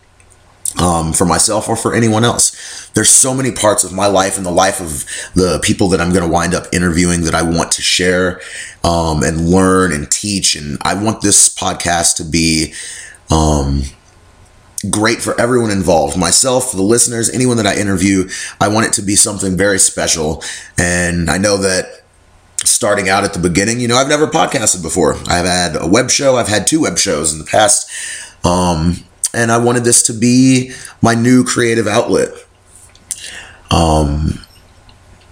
um, 0.79 1.13
for 1.13 1.25
myself 1.25 1.67
or 1.67 1.75
for 1.75 1.93
anyone 1.93 2.23
else. 2.23 2.89
There's 2.93 3.09
so 3.09 3.33
many 3.33 3.51
parts 3.51 3.83
of 3.83 3.93
my 3.93 4.07
life 4.07 4.37
and 4.37 4.45
the 4.45 4.51
life 4.51 4.79
of 4.79 5.05
the 5.33 5.59
people 5.63 5.87
that 5.89 6.01
I'm 6.01 6.11
going 6.11 6.23
to 6.23 6.31
wind 6.31 6.53
up 6.53 6.65
interviewing 6.71 7.21
that 7.21 7.35
I 7.35 7.41
want 7.41 7.71
to 7.73 7.81
share 7.81 8.41
um, 8.83 9.23
and 9.23 9.49
learn 9.49 9.93
and 9.93 10.09
teach. 10.09 10.55
And 10.55 10.77
I 10.81 10.93
want 11.01 11.21
this 11.21 11.53
podcast 11.53 12.15
to 12.17 12.23
be 12.23 12.73
um, 13.29 13.83
great 14.89 15.21
for 15.21 15.39
everyone 15.39 15.71
involved 15.71 16.17
myself, 16.17 16.71
the 16.71 16.81
listeners, 16.81 17.29
anyone 17.29 17.57
that 17.57 17.67
I 17.67 17.75
interview. 17.75 18.29
I 18.59 18.67
want 18.67 18.87
it 18.87 18.93
to 18.93 19.01
be 19.01 19.15
something 19.15 19.57
very 19.57 19.79
special. 19.79 20.43
And 20.77 21.29
I 21.29 21.37
know 21.37 21.57
that 21.57 22.03
starting 22.63 23.09
out 23.09 23.23
at 23.23 23.33
the 23.33 23.39
beginning, 23.39 23.79
you 23.79 23.87
know, 23.87 23.95
I've 23.95 24.09
never 24.09 24.27
podcasted 24.27 24.81
before. 24.81 25.15
I've 25.27 25.45
had 25.45 25.75
a 25.75 25.87
web 25.87 26.09
show, 26.09 26.35
I've 26.35 26.47
had 26.47 26.67
two 26.67 26.81
web 26.81 26.97
shows 26.97 27.33
in 27.33 27.39
the 27.39 27.45
past. 27.45 27.89
Um, 28.43 29.03
and 29.33 29.51
I 29.51 29.57
wanted 29.57 29.83
this 29.83 30.03
to 30.03 30.13
be 30.13 30.71
my 31.01 31.15
new 31.15 31.43
creative 31.43 31.87
outlet. 31.87 32.29
Um, 33.69 34.39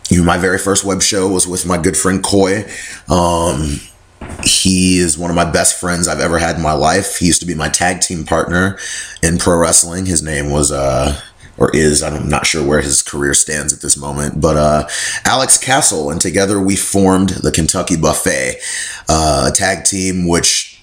you 0.10 0.24
my 0.24 0.38
very 0.38 0.58
first 0.58 0.84
web 0.84 1.01
show 1.01 1.27
was 1.27 1.48
with 1.48 1.65
my 1.65 1.77
good 1.77 1.98
friend 1.98 2.24
Coy. 2.24 2.65
Um, 3.10 3.79
he 4.44 5.00
is 5.00 5.18
one 5.18 5.29
of 5.29 5.36
my 5.36 5.50
best 5.50 5.79
friends 5.79 6.08
I've 6.08 6.20
ever 6.20 6.39
had 6.39 6.56
in 6.56 6.62
my 6.62 6.74
life. 6.74 7.18
He 7.18 7.27
used 7.27 7.41
to 7.41 7.46
be 7.46 7.56
my 7.56 7.70
tag 7.70 8.01
team 8.01 8.25
partner 8.25 8.77
in 9.22 9.38
pro 9.38 9.58
wrestling. 9.58 10.06
His 10.06 10.24
name 10.24 10.50
was, 10.50 10.72
uh, 10.72 11.20
or 11.58 11.75
is, 11.75 12.01
I'm 12.01 12.29
not 12.29 12.46
sure 12.46 12.65
where 12.65 12.82
his 12.82 13.01
career 13.01 13.34
stands 13.34 13.74
at 13.74 13.82
this 13.82 13.98
moment, 13.98 14.39
but 14.41 14.58
uh, 14.58 14.88
Alex 15.25 15.58
Castle. 15.58 16.10
And 16.10 16.22
together 16.22 16.60
we 16.60 16.75
formed 16.75 17.29
the 17.29 17.51
Kentucky 17.51 17.98
Buffet, 17.98 18.56
uh, 19.08 19.50
a 19.50 19.56
tag 19.56 19.84
team, 19.84 20.27
which 20.27 20.82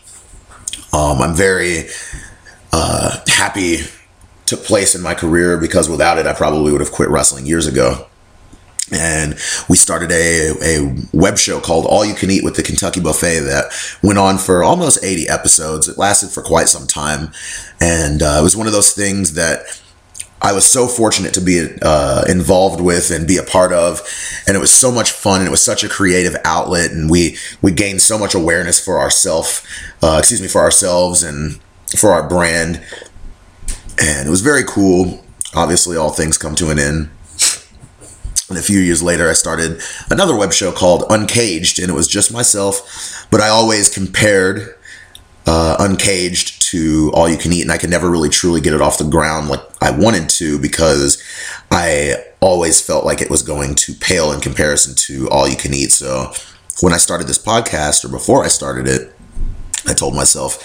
um, 0.93 1.21
I'm 1.21 1.35
very 1.35 1.85
uh, 2.77 3.25
happy 3.27 3.79
took 4.45 4.63
place 4.63 4.95
in 4.95 5.01
my 5.01 5.15
career 5.15 5.57
because 5.57 5.89
without 5.89 6.19
it, 6.19 6.27
I 6.27 6.35
probably 6.35 6.73
would 6.73 6.83
have 6.83 6.93
quit 6.93 7.09
wrestling 7.09 7.47
years 7.47 7.67
ago. 7.67 8.07
And 8.93 9.33
we 9.69 9.77
started 9.77 10.13
a, 10.13 10.53
a 10.63 10.95
web 11.13 11.39
show 11.39 11.59
called 11.59 11.87
All 11.87 12.05
You 12.05 12.15
Can 12.15 12.31
Eat 12.31 12.45
with 12.45 12.55
the 12.55 12.63
Kentucky 12.63 13.01
Buffet 13.01 13.41
that 13.41 13.73
went 14.03 14.19
on 14.19 14.37
for 14.37 14.63
almost 14.63 15.03
80 15.03 15.29
episodes. 15.29 15.89
It 15.89 15.97
lasted 15.97 16.29
for 16.29 16.43
quite 16.43 16.69
some 16.69 16.87
time. 16.87 17.33
And 17.81 18.23
uh, 18.23 18.37
it 18.39 18.43
was 18.43 18.57
one 18.57 18.67
of 18.67 18.75
those 18.75 18.93
things 18.93 19.33
that 19.33 19.81
I 20.43 20.53
was 20.53 20.67
so 20.67 20.87
fortunate 20.87 21.33
to 21.35 21.41
be 21.41 21.67
uh, 21.81 22.25
involved 22.29 22.81
with 22.81 23.11
and 23.11 23.27
be 23.27 23.39
a 23.39 23.43
part 23.43 23.73
of, 23.73 24.03
and 24.47 24.55
it 24.55 24.61
was 24.61 24.71
so 24.71 24.93
much 24.93 25.11
fun, 25.11 25.41
and 25.41 25.49
it 25.49 25.51
was 25.51 25.63
such 25.63 25.83
a 25.83 25.89
creative 25.89 26.37
outlet, 26.45 26.91
and 26.91 27.09
we 27.09 27.39
we 27.63 27.73
gained 27.73 28.03
so 28.03 28.19
much 28.19 28.35
awareness 28.35 28.79
for 28.79 29.01
ourselves, 29.01 29.67
uh, 30.03 30.17
excuse 30.19 30.43
me, 30.43 30.47
for 30.47 30.61
ourselves, 30.61 31.23
and 31.23 31.59
for 31.97 32.11
our 32.11 32.29
brand. 32.29 32.83
And 33.99 34.27
it 34.27 34.31
was 34.31 34.41
very 34.41 34.65
cool. 34.65 35.25
Obviously, 35.55 35.97
all 35.97 36.11
things 36.11 36.37
come 36.39 36.55
to 36.57 36.71
an 36.71 36.79
end. 36.79 37.11
And 38.49 38.59
a 38.59 38.63
few 38.63 38.79
years 38.79 39.03
later, 39.03 39.29
I 39.29 39.33
started 39.33 39.81
another 40.09 40.37
web 40.37 40.53
show 40.53 40.71
called 40.71 41.05
Uncaged, 41.11 41.81
and 41.81 41.91
it 41.91 41.95
was 41.95 42.07
just 42.07 42.33
myself. 42.33 43.27
But 43.31 43.41
I 43.41 43.49
always 43.49 43.93
compared 43.93 44.77
uh, 45.47 45.77
Uncaged 45.81 46.63
to 46.71 47.11
All 47.15 47.29
You 47.29 47.37
Can 47.37 47.53
Eat, 47.53 47.63
and 47.63 47.73
I 47.73 47.79
could 47.79 47.91
never 47.91 48.11
really 48.11 48.29
truly 48.29 48.61
get 48.61 48.73
it 48.73 48.81
off 48.81 48.99
the 48.99 49.05
ground 49.05 49.49
like 49.49 49.61
I 49.81 49.91
wanted 49.91 50.29
to 50.31 50.59
because 50.61 51.23
I 51.71 52.25
always 52.41 52.81
felt 52.81 53.05
like 53.05 53.21
it 53.21 53.31
was 53.31 53.43
going 53.43 53.75
to 53.77 53.95
pale 53.95 54.33
in 54.33 54.41
comparison 54.41 54.95
to 54.95 55.29
All 55.31 55.49
You 55.49 55.57
Can 55.57 55.75
Eat. 55.75 55.91
So 55.93 56.33
when 56.81 56.93
I 56.93 56.99
started 56.99 57.27
this 57.27 57.43
podcast, 57.43 58.05
or 58.05 58.09
before 58.09 58.45
I 58.45 58.49
started 58.49 58.87
it, 58.87 59.13
I 59.87 59.95
told 59.95 60.15
myself, 60.15 60.63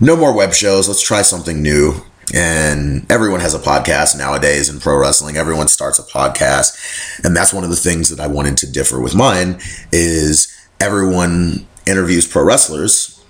no 0.00 0.16
more 0.16 0.34
web 0.34 0.52
shows. 0.54 0.88
Let's 0.88 1.02
try 1.02 1.22
something 1.22 1.62
new. 1.62 2.02
And 2.34 3.10
everyone 3.10 3.40
has 3.40 3.54
a 3.54 3.58
podcast 3.58 4.16
nowadays 4.16 4.68
in 4.68 4.80
pro 4.80 4.98
wrestling. 4.98 5.36
Everyone 5.36 5.68
starts 5.68 5.98
a 5.98 6.02
podcast. 6.02 7.24
And 7.24 7.34
that's 7.34 7.52
one 7.52 7.64
of 7.64 7.70
the 7.70 7.76
things 7.76 8.10
that 8.10 8.20
I 8.20 8.26
wanted 8.26 8.56
to 8.58 8.70
differ 8.70 9.00
with 9.00 9.14
mine 9.14 9.58
is 9.92 10.54
everyone 10.80 11.66
interviews 11.86 12.26
pro 12.26 12.44
wrestlers 12.44 13.24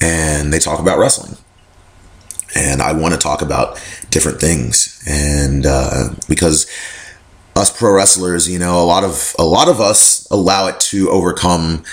and 0.00 0.52
they 0.52 0.58
talk 0.58 0.80
about 0.80 0.98
wrestling. 0.98 1.36
And 2.56 2.82
I 2.82 2.92
want 2.92 3.14
to 3.14 3.20
talk 3.20 3.42
about 3.42 3.80
different 4.10 4.40
things. 4.40 5.02
And 5.06 5.66
uh, 5.66 6.10
because 6.28 6.66
us 7.54 7.76
pro 7.76 7.92
wrestlers, 7.92 8.48
you 8.48 8.58
know, 8.58 8.82
a 8.82 8.84
lot 8.84 9.04
of 9.04 9.34
a 9.38 9.44
lot 9.44 9.68
of 9.68 9.80
us 9.80 10.26
allow 10.30 10.66
it 10.66 10.80
to 10.80 11.10
overcome 11.10 11.84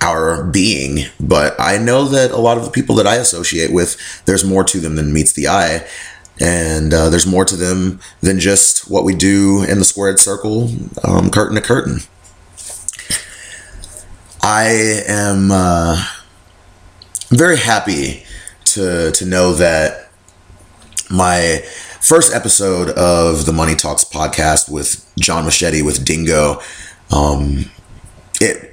our 0.00 0.44
being. 0.44 1.06
But 1.18 1.54
I 1.58 1.78
know 1.78 2.04
that 2.06 2.30
a 2.30 2.38
lot 2.38 2.58
of 2.58 2.64
the 2.64 2.70
people 2.70 2.94
that 2.96 3.06
I 3.06 3.16
associate 3.16 3.72
with, 3.72 4.24
there's 4.24 4.44
more 4.44 4.64
to 4.64 4.80
them 4.80 4.96
than 4.96 5.12
meets 5.12 5.32
the 5.32 5.48
eye. 5.48 5.86
And 6.40 6.94
uh, 6.94 7.10
there's 7.10 7.26
more 7.26 7.44
to 7.44 7.56
them 7.56 8.00
than 8.22 8.40
just 8.40 8.90
what 8.90 9.04
we 9.04 9.14
do 9.14 9.62
in 9.62 9.78
the 9.78 9.84
squared 9.84 10.18
circle, 10.18 10.70
um, 11.04 11.30
curtain 11.30 11.54
to 11.54 11.60
curtain. 11.60 12.00
I 14.42 15.02
am 15.06 15.50
uh, 15.50 16.02
very 17.28 17.58
happy 17.58 18.24
to, 18.66 19.10
to 19.12 19.26
know 19.26 19.52
that 19.54 20.10
my 21.10 21.62
first 22.00 22.34
episode 22.34 22.88
of 22.90 23.44
the 23.44 23.52
Money 23.52 23.74
Talks 23.74 24.04
podcast 24.04 24.70
with 24.70 25.12
John 25.18 25.44
Machete 25.44 25.82
with 25.82 26.04
Dingo, 26.06 26.60
um, 27.10 27.66
it 28.40 28.69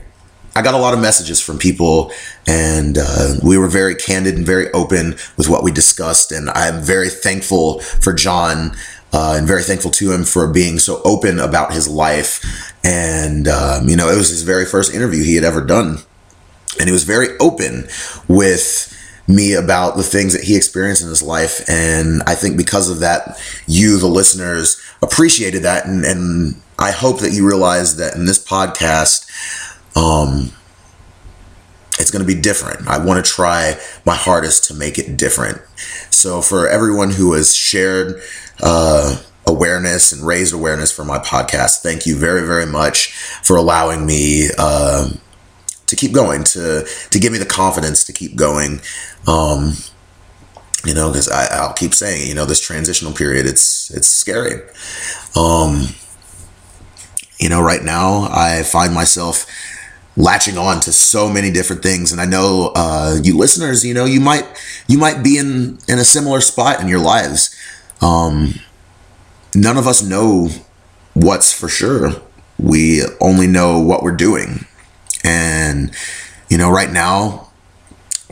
I 0.55 0.61
got 0.61 0.73
a 0.73 0.77
lot 0.77 0.93
of 0.93 0.99
messages 0.99 1.39
from 1.39 1.59
people, 1.59 2.11
and 2.47 2.97
uh, 2.97 3.35
we 3.43 3.57
were 3.57 3.67
very 3.67 3.95
candid 3.95 4.35
and 4.35 4.45
very 4.45 4.71
open 4.71 5.15
with 5.37 5.47
what 5.47 5.63
we 5.63 5.71
discussed. 5.71 6.31
And 6.31 6.49
I'm 6.49 6.81
very 6.81 7.09
thankful 7.09 7.79
for 7.79 8.13
John 8.13 8.71
uh, 9.13 9.35
and 9.37 9.47
very 9.47 9.63
thankful 9.63 9.91
to 9.91 10.11
him 10.11 10.23
for 10.23 10.51
being 10.51 10.79
so 10.79 11.01
open 11.03 11.39
about 11.39 11.73
his 11.73 11.87
life. 11.87 12.73
And, 12.83 13.47
um, 13.47 13.87
you 13.87 13.95
know, 13.95 14.09
it 14.09 14.17
was 14.17 14.29
his 14.29 14.43
very 14.43 14.65
first 14.65 14.93
interview 14.93 15.23
he 15.23 15.35
had 15.35 15.43
ever 15.43 15.63
done. 15.63 15.99
And 16.79 16.87
he 16.87 16.91
was 16.91 17.03
very 17.03 17.37
open 17.39 17.87
with 18.27 18.93
me 19.27 19.53
about 19.53 19.97
the 19.97 20.03
things 20.03 20.33
that 20.33 20.43
he 20.43 20.55
experienced 20.55 21.01
in 21.01 21.09
his 21.09 21.23
life. 21.23 21.67
And 21.69 22.21
I 22.27 22.35
think 22.35 22.57
because 22.57 22.89
of 22.89 22.99
that, 22.99 23.39
you, 23.65 23.97
the 23.97 24.07
listeners, 24.07 24.81
appreciated 25.01 25.63
that. 25.63 25.85
And, 25.85 26.05
and 26.05 26.61
I 26.79 26.91
hope 26.91 27.19
that 27.19 27.33
you 27.33 27.47
realize 27.47 27.97
that 27.97 28.15
in 28.15 28.25
this 28.25 28.43
podcast, 28.43 29.25
um, 29.97 30.51
it's 31.99 32.11
going 32.11 32.25
to 32.25 32.35
be 32.35 32.39
different. 32.39 32.87
I 32.87 33.03
want 33.03 33.23
to 33.23 33.31
try 33.31 33.79
my 34.05 34.15
hardest 34.15 34.65
to 34.65 34.75
make 34.75 34.99
it 34.99 35.17
different. 35.17 35.59
So, 36.11 36.41
for 36.41 36.67
everyone 36.69 37.11
who 37.11 37.33
has 37.33 37.55
shared 37.55 38.21
uh, 38.61 39.21
awareness 39.47 40.11
and 40.11 40.25
raised 40.25 40.53
awareness 40.53 40.91
for 40.91 41.03
my 41.03 41.17
podcast, 41.17 41.81
thank 41.81 42.05
you 42.05 42.15
very, 42.15 42.45
very 42.45 42.67
much 42.67 43.13
for 43.43 43.57
allowing 43.57 44.05
me 44.05 44.49
uh, 44.59 45.09
to 45.87 45.95
keep 45.95 46.13
going, 46.13 46.43
to 46.43 46.85
to 47.09 47.19
give 47.19 47.31
me 47.31 47.39
the 47.39 47.45
confidence 47.45 48.03
to 48.03 48.13
keep 48.13 48.35
going. 48.35 48.81
Um, 49.25 49.73
you 50.85 50.93
know, 50.93 51.09
because 51.09 51.27
I'll 51.27 51.73
keep 51.73 51.95
saying, 51.95 52.27
you 52.27 52.35
know, 52.35 52.45
this 52.45 52.61
transitional 52.61 53.13
period, 53.13 53.47
it's 53.47 53.89
it's 53.89 54.07
scary. 54.07 54.61
Um, 55.35 55.87
you 57.39 57.49
know, 57.49 57.61
right 57.61 57.83
now 57.83 58.27
I 58.31 58.63
find 58.63 58.93
myself 58.93 59.45
latching 60.17 60.57
on 60.57 60.81
to 60.81 60.91
so 60.91 61.29
many 61.29 61.49
different 61.51 61.81
things. 61.81 62.11
And 62.11 62.19
i 62.19 62.25
know 62.25 62.73
uh, 62.75 63.17
you 63.23 63.37
listeners 63.37 63.85
you 63.85 63.93
know 63.93 64.03
you 64.05 64.19
might 64.19 64.45
you 64.87 64.97
might 64.97 65.23
be 65.23 65.37
in 65.37 65.77
in 65.87 65.99
a 65.99 66.05
similar 66.05 66.41
spot 66.41 66.81
in 66.81 66.89
your 66.89 66.99
lives. 66.99 67.55
Um, 68.01 68.55
none 69.55 69.77
of 69.77 69.87
us 69.87 70.01
know 70.03 70.49
what's 71.13 71.53
for 71.53 71.69
sure. 71.69 72.11
We 72.59 73.03
only 73.21 73.47
know 73.47 73.79
what 73.79 74.03
we're 74.03 74.15
doing. 74.15 74.65
And 75.23 75.95
you 76.49 76.57
know 76.57 76.69
right 76.69 76.91
now 76.91 77.49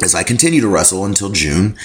as 0.04 0.16
i 0.16 0.24
continue 0.24 0.62
to 0.62 0.68
wrestle 0.68 1.06
until 1.06 1.30
june 1.30 1.78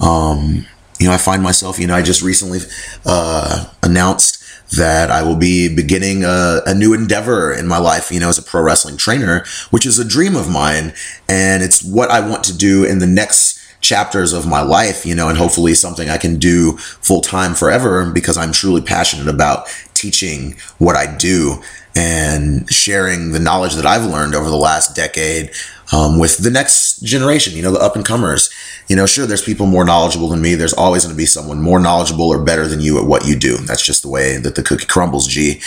um, 0.00 0.66
you 0.98 1.06
know 1.06 1.12
i 1.12 1.18
find 1.18 1.42
myself 1.42 1.78
you 1.78 1.86
know 1.86 1.94
i 1.94 2.02
just 2.02 2.22
recently 2.22 2.60
uh, 3.04 3.66
announced 3.82 4.37
that 4.76 5.10
I 5.10 5.22
will 5.22 5.36
be 5.36 5.74
beginning 5.74 6.24
a, 6.24 6.60
a, 6.66 6.74
new 6.74 6.92
endeavor 6.92 7.52
in 7.52 7.66
my 7.66 7.78
life, 7.78 8.10
you 8.10 8.20
know, 8.20 8.28
as 8.28 8.38
a 8.38 8.42
pro 8.42 8.62
wrestling 8.62 8.96
trainer, 8.96 9.44
which 9.70 9.86
is 9.86 9.98
a 9.98 10.04
dream 10.04 10.36
of 10.36 10.50
mine. 10.50 10.92
And 11.28 11.62
it's 11.62 11.82
what 11.82 12.10
I 12.10 12.20
want 12.20 12.44
to 12.44 12.56
do 12.56 12.84
in 12.84 12.98
the 12.98 13.06
next 13.06 13.58
chapters 13.80 14.32
of 14.32 14.46
my 14.46 14.60
life, 14.60 15.06
you 15.06 15.14
know, 15.14 15.28
and 15.28 15.38
hopefully 15.38 15.74
something 15.74 16.10
I 16.10 16.18
can 16.18 16.38
do 16.38 16.76
full 16.76 17.20
time 17.20 17.54
forever 17.54 18.10
because 18.10 18.36
I'm 18.36 18.52
truly 18.52 18.82
passionate 18.82 19.28
about 19.28 19.68
teaching 19.94 20.56
what 20.78 20.96
I 20.96 21.16
do 21.16 21.62
and 21.96 22.70
sharing 22.72 23.32
the 23.32 23.40
knowledge 23.40 23.74
that 23.74 23.86
I've 23.86 24.04
learned 24.04 24.34
over 24.34 24.50
the 24.50 24.56
last 24.56 24.94
decade 24.94 25.50
um, 25.92 26.18
with 26.18 26.38
the 26.38 26.50
next 26.50 27.00
generation, 27.02 27.56
you 27.56 27.62
know, 27.62 27.72
the 27.72 27.80
up 27.80 27.96
and 27.96 28.04
comers. 28.04 28.50
You 28.88 28.96
know, 28.96 29.06
sure, 29.06 29.26
there's 29.26 29.42
people 29.42 29.66
more 29.66 29.84
knowledgeable 29.84 30.28
than 30.28 30.42
me. 30.42 30.54
There's 30.54 30.72
always 30.72 31.04
going 31.04 31.14
to 31.14 31.18
be 31.18 31.26
someone 31.26 31.60
more 31.60 31.80
knowledgeable 31.80 32.28
or 32.28 32.42
better 32.42 32.66
than 32.66 32.80
you 32.80 32.98
at 32.98 33.06
what 33.06 33.26
you 33.26 33.36
do. 33.36 33.56
That's 33.58 33.84
just 33.84 34.02
the 34.02 34.08
way 34.08 34.36
that 34.38 34.54
the 34.54 34.62
cookie 34.62 34.86
crumbles, 34.86 35.26
G. 35.26 35.60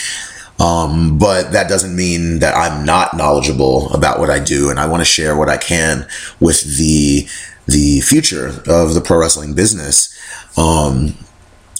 Um, 0.59 1.17
but 1.17 1.53
that 1.53 1.67
doesn't 1.69 1.95
mean 1.95 2.39
that 2.39 2.55
I'm 2.55 2.85
not 2.85 3.17
knowledgeable 3.17 3.91
about 3.93 4.19
what 4.19 4.29
I 4.29 4.39
do, 4.39 4.69
and 4.69 4.79
I 4.79 4.85
want 4.85 5.01
to 5.01 5.05
share 5.05 5.35
what 5.35 5.49
I 5.49 5.57
can 5.57 6.07
with 6.39 6.77
the 6.77 7.27
the 7.67 8.01
future 8.01 8.47
of 8.67 8.93
the 8.93 9.01
pro 9.01 9.19
wrestling 9.19 9.53
business. 9.53 10.15
Um, 10.57 11.15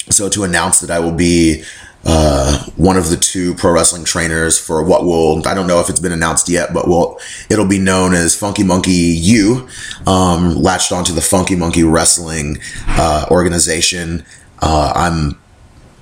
so 0.09 0.29
to 0.29 0.43
announce 0.43 0.79
that 0.79 0.89
I 0.89 0.99
will 0.99 1.11
be 1.11 1.63
uh, 2.03 2.65
one 2.77 2.97
of 2.97 3.09
the 3.09 3.17
two 3.17 3.53
pro 3.55 3.71
wrestling 3.71 4.03
trainers 4.03 4.59
for 4.59 4.83
what 4.83 5.03
will 5.03 5.47
I 5.47 5.53
don't 5.53 5.67
know 5.67 5.79
if 5.79 5.89
it's 5.89 5.99
been 5.99 6.11
announced 6.11 6.49
yet, 6.49 6.73
but 6.73 6.87
will 6.87 7.19
it'll 7.49 7.67
be 7.67 7.79
known 7.79 8.13
as 8.13 8.35
Funky 8.35 8.63
Monkey 8.63 8.91
U, 8.91 9.67
um, 10.07 10.55
latched 10.55 10.91
onto 10.91 11.13
the 11.13 11.21
Funky 11.21 11.55
Monkey 11.55 11.83
Wrestling 11.83 12.57
uh, 12.87 13.27
organization. 13.29 14.25
Uh, 14.59 14.91
I'm 14.95 15.39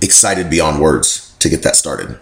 excited 0.02 0.50
beyond 0.50 0.82
words 0.82 1.36
to 1.40 1.50
get 1.50 1.64
that 1.64 1.76
started. 1.76 2.18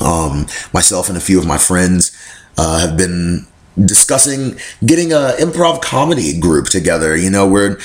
Um, 0.00 0.46
myself 0.72 1.08
and 1.08 1.16
a 1.16 1.20
few 1.20 1.38
of 1.38 1.46
my 1.46 1.58
friends 1.58 2.16
uh, 2.58 2.80
have 2.80 2.96
been 2.96 3.46
discussing 3.84 4.56
getting 4.84 5.12
a 5.12 5.34
improv 5.38 5.80
comedy 5.80 6.38
group 6.38 6.66
together. 6.66 7.16
You 7.16 7.30
know, 7.30 7.48
we're 7.48 7.78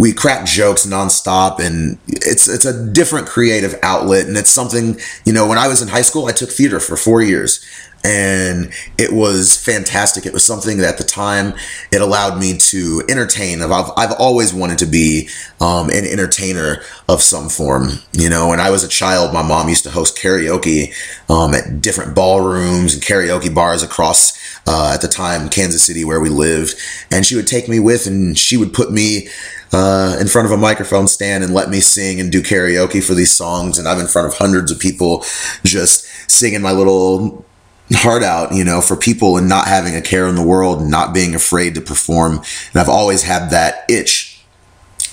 we 0.00 0.14
crack 0.14 0.46
jokes 0.46 0.86
nonstop 0.86 1.58
and 1.58 1.98
it's 2.08 2.48
it's 2.48 2.64
a 2.64 2.90
different 2.92 3.26
creative 3.26 3.78
outlet 3.82 4.26
and 4.26 4.36
it's 4.38 4.48
something 4.48 4.98
you 5.26 5.32
know 5.32 5.46
when 5.46 5.58
I 5.58 5.68
was 5.68 5.82
in 5.82 5.88
high 5.88 6.00
school 6.00 6.26
I 6.26 6.32
took 6.32 6.48
theater 6.48 6.80
for 6.80 6.96
4 6.96 7.20
years 7.20 7.60
and 8.02 8.72
it 8.96 9.12
was 9.12 9.62
fantastic. 9.62 10.24
It 10.24 10.32
was 10.32 10.42
something 10.42 10.78
that 10.78 10.88
at 10.88 10.96
the 10.96 11.04
time 11.04 11.52
it 11.92 12.00
allowed 12.00 12.40
me 12.40 12.56
to 12.56 13.02
entertain. 13.10 13.60
I've, 13.60 13.90
I've 13.94 14.12
always 14.18 14.54
wanted 14.54 14.78
to 14.78 14.86
be 14.86 15.28
um, 15.60 15.90
an 15.90 16.06
entertainer 16.06 16.80
of 17.06 17.20
some 17.20 17.50
form 17.50 17.90
you 18.12 18.30
know. 18.30 18.48
When 18.48 18.58
I 18.58 18.70
was 18.70 18.82
a 18.82 18.88
child 18.88 19.34
my 19.34 19.42
mom 19.42 19.68
used 19.68 19.84
to 19.84 19.90
host 19.90 20.16
karaoke 20.16 20.94
um, 21.28 21.52
at 21.52 21.82
different 21.82 22.14
ballrooms 22.14 22.94
and 22.94 23.02
karaoke 23.02 23.54
bars 23.54 23.82
across 23.82 24.32
uh, 24.66 24.92
at 24.94 25.02
the 25.02 25.08
time 25.08 25.50
Kansas 25.50 25.84
City 25.84 26.04
where 26.06 26.20
we 26.20 26.30
lived 26.30 26.74
and 27.10 27.26
she 27.26 27.36
would 27.36 27.46
take 27.46 27.68
me 27.68 27.78
with 27.78 28.06
and 28.06 28.38
she 28.38 28.56
would 28.56 28.72
put 28.72 28.90
me 28.90 29.28
uh, 29.72 30.16
in 30.20 30.26
front 30.26 30.46
of 30.46 30.52
a 30.52 30.56
microphone 30.56 31.06
stand 31.06 31.44
and 31.44 31.54
let 31.54 31.70
me 31.70 31.80
sing 31.80 32.20
and 32.20 32.32
do 32.32 32.42
karaoke 32.42 33.02
for 33.02 33.14
these 33.14 33.32
songs. 33.32 33.78
And 33.78 33.86
I'm 33.86 34.00
in 34.00 34.06
front 34.06 34.28
of 34.28 34.34
hundreds 34.34 34.70
of 34.70 34.78
people 34.78 35.24
just 35.64 36.06
singing 36.30 36.62
my 36.62 36.72
little 36.72 37.44
heart 37.92 38.22
out, 38.22 38.52
you 38.52 38.64
know, 38.64 38.80
for 38.80 38.96
people 38.96 39.36
and 39.36 39.48
not 39.48 39.66
having 39.66 39.94
a 39.94 40.02
care 40.02 40.26
in 40.26 40.34
the 40.34 40.46
world 40.46 40.80
and 40.80 40.90
not 40.90 41.12
being 41.12 41.34
afraid 41.34 41.74
to 41.74 41.80
perform. 41.80 42.38
And 42.38 42.76
I've 42.76 42.88
always 42.88 43.22
had 43.22 43.50
that 43.50 43.84
itch. 43.88 44.42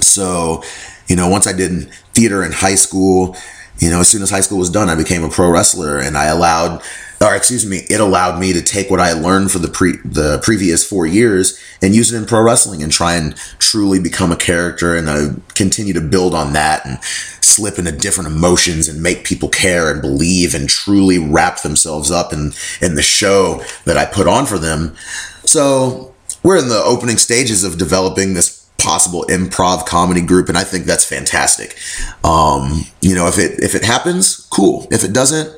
So, 0.01 0.63
you 1.07 1.15
know, 1.15 1.27
once 1.27 1.47
I 1.47 1.53
did 1.53 1.91
theater 2.13 2.43
in 2.43 2.51
high 2.51 2.75
school, 2.75 3.35
you 3.79 3.89
know, 3.89 4.00
as 4.00 4.07
soon 4.07 4.22
as 4.22 4.29
high 4.29 4.41
school 4.41 4.57
was 4.57 4.69
done, 4.69 4.89
I 4.89 4.96
became 4.96 5.24
a 5.24 5.29
pro 5.29 5.50
wrestler 5.50 6.00
and 6.00 6.17
I 6.17 6.25
allowed 6.25 6.81
or 7.19 7.36
excuse 7.36 7.65
me, 7.65 7.77
it 7.89 8.00
allowed 8.00 8.39
me 8.39 8.53
to 8.53 8.62
take 8.62 8.91
what 8.91 9.00
I 9.00 9.13
learned 9.13 9.51
for 9.51 9.60
the 9.60 9.67
pre 9.67 9.98
the 10.05 10.39
previous 10.43 10.87
four 10.87 11.07
years 11.07 11.59
and 11.81 11.96
use 11.96 12.11
it 12.11 12.18
in 12.18 12.25
pro 12.25 12.42
wrestling 12.42 12.83
and 12.83 12.92
try 12.92 13.16
and 13.16 13.35
truly 13.57 14.00
become 14.00 14.31
a 14.31 14.35
character 14.35 14.96
and 14.96 15.09
uh, 15.09 15.29
continue 15.55 15.94
to 15.94 16.01
build 16.01 16.35
on 16.35 16.53
that 16.53 16.85
and 16.85 17.03
slip 17.03 17.79
into 17.79 17.92
different 17.92 18.29
emotions 18.29 18.87
and 18.87 19.01
make 19.01 19.24
people 19.24 19.50
care 19.50 19.92
and 19.92 20.01
believe 20.01 20.53
and 20.53 20.70
truly 20.70 21.18
wrap 21.18 21.61
themselves 21.63 22.11
up 22.11 22.33
in 22.33 22.51
in 22.81 22.96
the 22.96 23.01
show 23.01 23.63
that 23.85 23.98
I 23.98 24.05
put 24.05 24.27
on 24.27 24.46
for 24.46 24.59
them. 24.59 24.96
So 25.44 26.13
we're 26.44 26.57
in 26.57 26.70
the 26.70 26.83
opening 26.83 27.18
stages 27.18 27.63
of 27.63 27.79
developing 27.79 28.35
this 28.35 28.67
possible 28.77 29.25
improv 29.29 29.85
comedy 29.85 30.22
group 30.22 30.50
and 30.50 30.57
I 30.57 30.63
think 30.63 30.85
that's 30.85 31.05
fantastic. 31.05 31.77
Um, 32.24 32.83
you 33.01 33.16
know, 33.16 33.27
if 33.27 33.37
it 33.37 33.59
if 33.63 33.75
it 33.75 33.83
happens, 33.83 34.48
cool. 34.51 34.87
If 34.92 35.03
it 35.03 35.13
doesn't, 35.13 35.50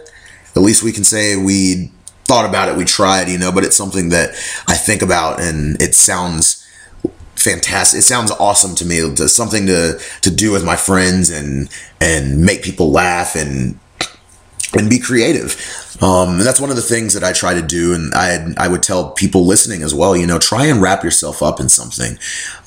at 0.55 0.62
least 0.62 0.84
we 0.84 0.91
can 0.91 1.03
say 1.03 1.36
we 1.36 1.91
thought 2.25 2.47
about 2.47 2.69
it, 2.69 2.75
we 2.77 2.86
tried, 2.86 3.27
you 3.27 3.38
know, 3.38 3.51
but 3.51 3.63
it's 3.63 3.75
something 3.75 4.10
that 4.10 4.29
I 4.67 4.75
think 4.75 5.01
about 5.01 5.41
and 5.41 5.82
it 5.82 5.95
sounds 5.95 6.65
fantastic. 7.36 7.99
It 7.99 8.03
sounds 8.03 8.32
awesome 8.32 8.75
to 8.75 8.86
me. 8.86 8.97
It's 8.99 9.34
something 9.34 9.65
to 9.65 9.99
to 10.21 10.32
do 10.32 10.51
with 10.51 10.63
my 10.63 10.75
friends 10.75 11.29
and 11.29 11.69
and 11.99 12.41
make 12.41 12.63
people 12.63 12.91
laugh 12.91 13.36
and 13.36 13.79
and 14.77 14.89
be 14.89 14.99
creative. 14.99 15.55
Um, 16.01 16.38
and 16.38 16.41
that's 16.41 16.62
one 16.62 16.69
of 16.69 16.75
the 16.75 16.82
things 16.82 17.13
that 17.13 17.23
I 17.23 17.34
try 17.34 17.53
to 17.53 17.62
do. 17.62 17.93
And 17.93 18.13
I, 18.13 18.53
I 18.58 18.67
would 18.67 18.84
tell 18.84 19.12
people 19.12 19.45
listening 19.45 19.82
as 19.82 19.93
well, 19.93 20.15
you 20.15 20.27
know, 20.27 20.39
try 20.39 20.65
and 20.65 20.82
wrap 20.82 21.03
yourself 21.03 21.41
up 21.41 21.60
in 21.60 21.69
something. 21.69 22.17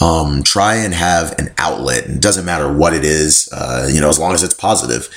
Um, 0.01 0.43
try 0.43 0.77
and 0.77 0.93
have 0.95 1.39
an 1.39 1.55
outlet. 1.59 2.07
It 2.07 2.21
doesn't 2.21 2.45
matter 2.45 2.73
what 2.73 2.93
it 2.93 3.05
is, 3.05 3.49
uh, 3.53 3.89
you 3.93 4.01
know, 4.01 4.09
as 4.09 4.19
long 4.19 4.35
as 4.35 4.43
it's 4.43 4.55
positive. 4.55 5.09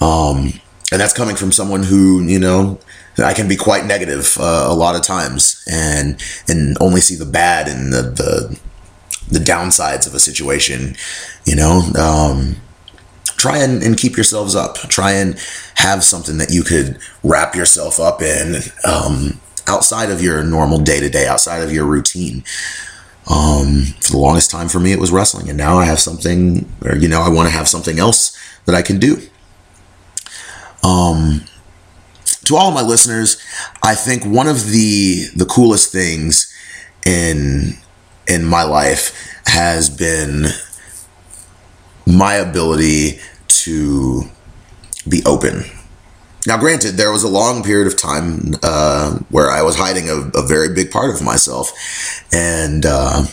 Um, 0.00 0.52
and 0.90 1.00
that's 1.00 1.12
coming 1.12 1.36
from 1.36 1.52
someone 1.52 1.82
who 1.82 2.22
you 2.22 2.38
know 2.38 2.78
I 3.18 3.34
can 3.34 3.48
be 3.48 3.56
quite 3.56 3.84
negative 3.84 4.36
uh, 4.38 4.66
a 4.68 4.74
lot 4.74 4.94
of 4.94 5.02
times 5.02 5.62
and 5.70 6.22
and 6.48 6.76
only 6.80 7.00
see 7.00 7.16
the 7.16 7.26
bad 7.26 7.68
and 7.68 7.92
the 7.92 8.02
the, 8.02 8.60
the 9.30 9.38
downsides 9.38 10.06
of 10.06 10.14
a 10.14 10.20
situation 10.20 10.96
you 11.44 11.56
know 11.56 11.82
um, 11.98 12.56
try 13.38 13.58
and, 13.58 13.82
and 13.82 13.96
keep 13.96 14.16
yourselves 14.16 14.54
up. 14.54 14.76
Try 14.76 15.12
and 15.12 15.38
have 15.76 16.04
something 16.04 16.36
that 16.38 16.50
you 16.50 16.62
could 16.62 16.98
wrap 17.22 17.54
yourself 17.54 17.98
up 17.98 18.20
in 18.20 18.56
um, 18.84 19.40
outside 19.66 20.10
of 20.10 20.20
your 20.22 20.42
normal 20.44 20.78
day 20.78 21.00
to 21.00 21.08
day 21.08 21.26
outside 21.26 21.62
of 21.62 21.72
your 21.72 21.86
routine. 21.86 22.44
Um, 23.30 23.84
for 24.00 24.12
the 24.12 24.18
longest 24.18 24.50
time 24.50 24.68
for 24.68 24.80
me 24.80 24.92
it 24.92 24.98
was 24.98 25.10
wrestling 25.10 25.50
and 25.50 25.58
now 25.58 25.76
I 25.76 25.84
have 25.84 26.00
something 26.00 26.66
or 26.82 26.96
you 26.96 27.08
know 27.08 27.20
I 27.20 27.28
want 27.28 27.46
to 27.46 27.54
have 27.54 27.68
something 27.68 27.98
else 27.98 28.34
that 28.64 28.74
I 28.74 28.80
can 28.80 28.98
do. 28.98 29.20
Um, 30.82 31.42
to 32.44 32.56
all 32.56 32.70
my 32.70 32.80
listeners, 32.80 33.36
I 33.82 33.94
think 33.94 34.24
one 34.24 34.48
of 34.48 34.70
the 34.70 35.26
the 35.36 35.44
coolest 35.44 35.92
things 35.92 36.50
in 37.04 37.76
in 38.26 38.46
my 38.46 38.62
life 38.62 39.36
has 39.44 39.90
been 39.90 40.46
my 42.08 42.34
ability 42.34 43.18
to 43.48 44.22
be 45.06 45.22
open. 45.26 45.64
Now, 46.46 46.56
granted, 46.56 46.92
there 46.92 47.12
was 47.12 47.24
a 47.24 47.28
long 47.28 47.62
period 47.62 47.86
of 47.86 47.96
time 47.96 48.54
uh, 48.62 49.18
where 49.28 49.50
I 49.50 49.62
was 49.62 49.76
hiding 49.76 50.08
a, 50.08 50.30
a, 50.38 50.46
very 50.46 50.72
big 50.72 50.90
part 50.90 51.14
of 51.14 51.22
myself, 51.22 51.72
and 52.32 52.86
uh, 52.86 53.24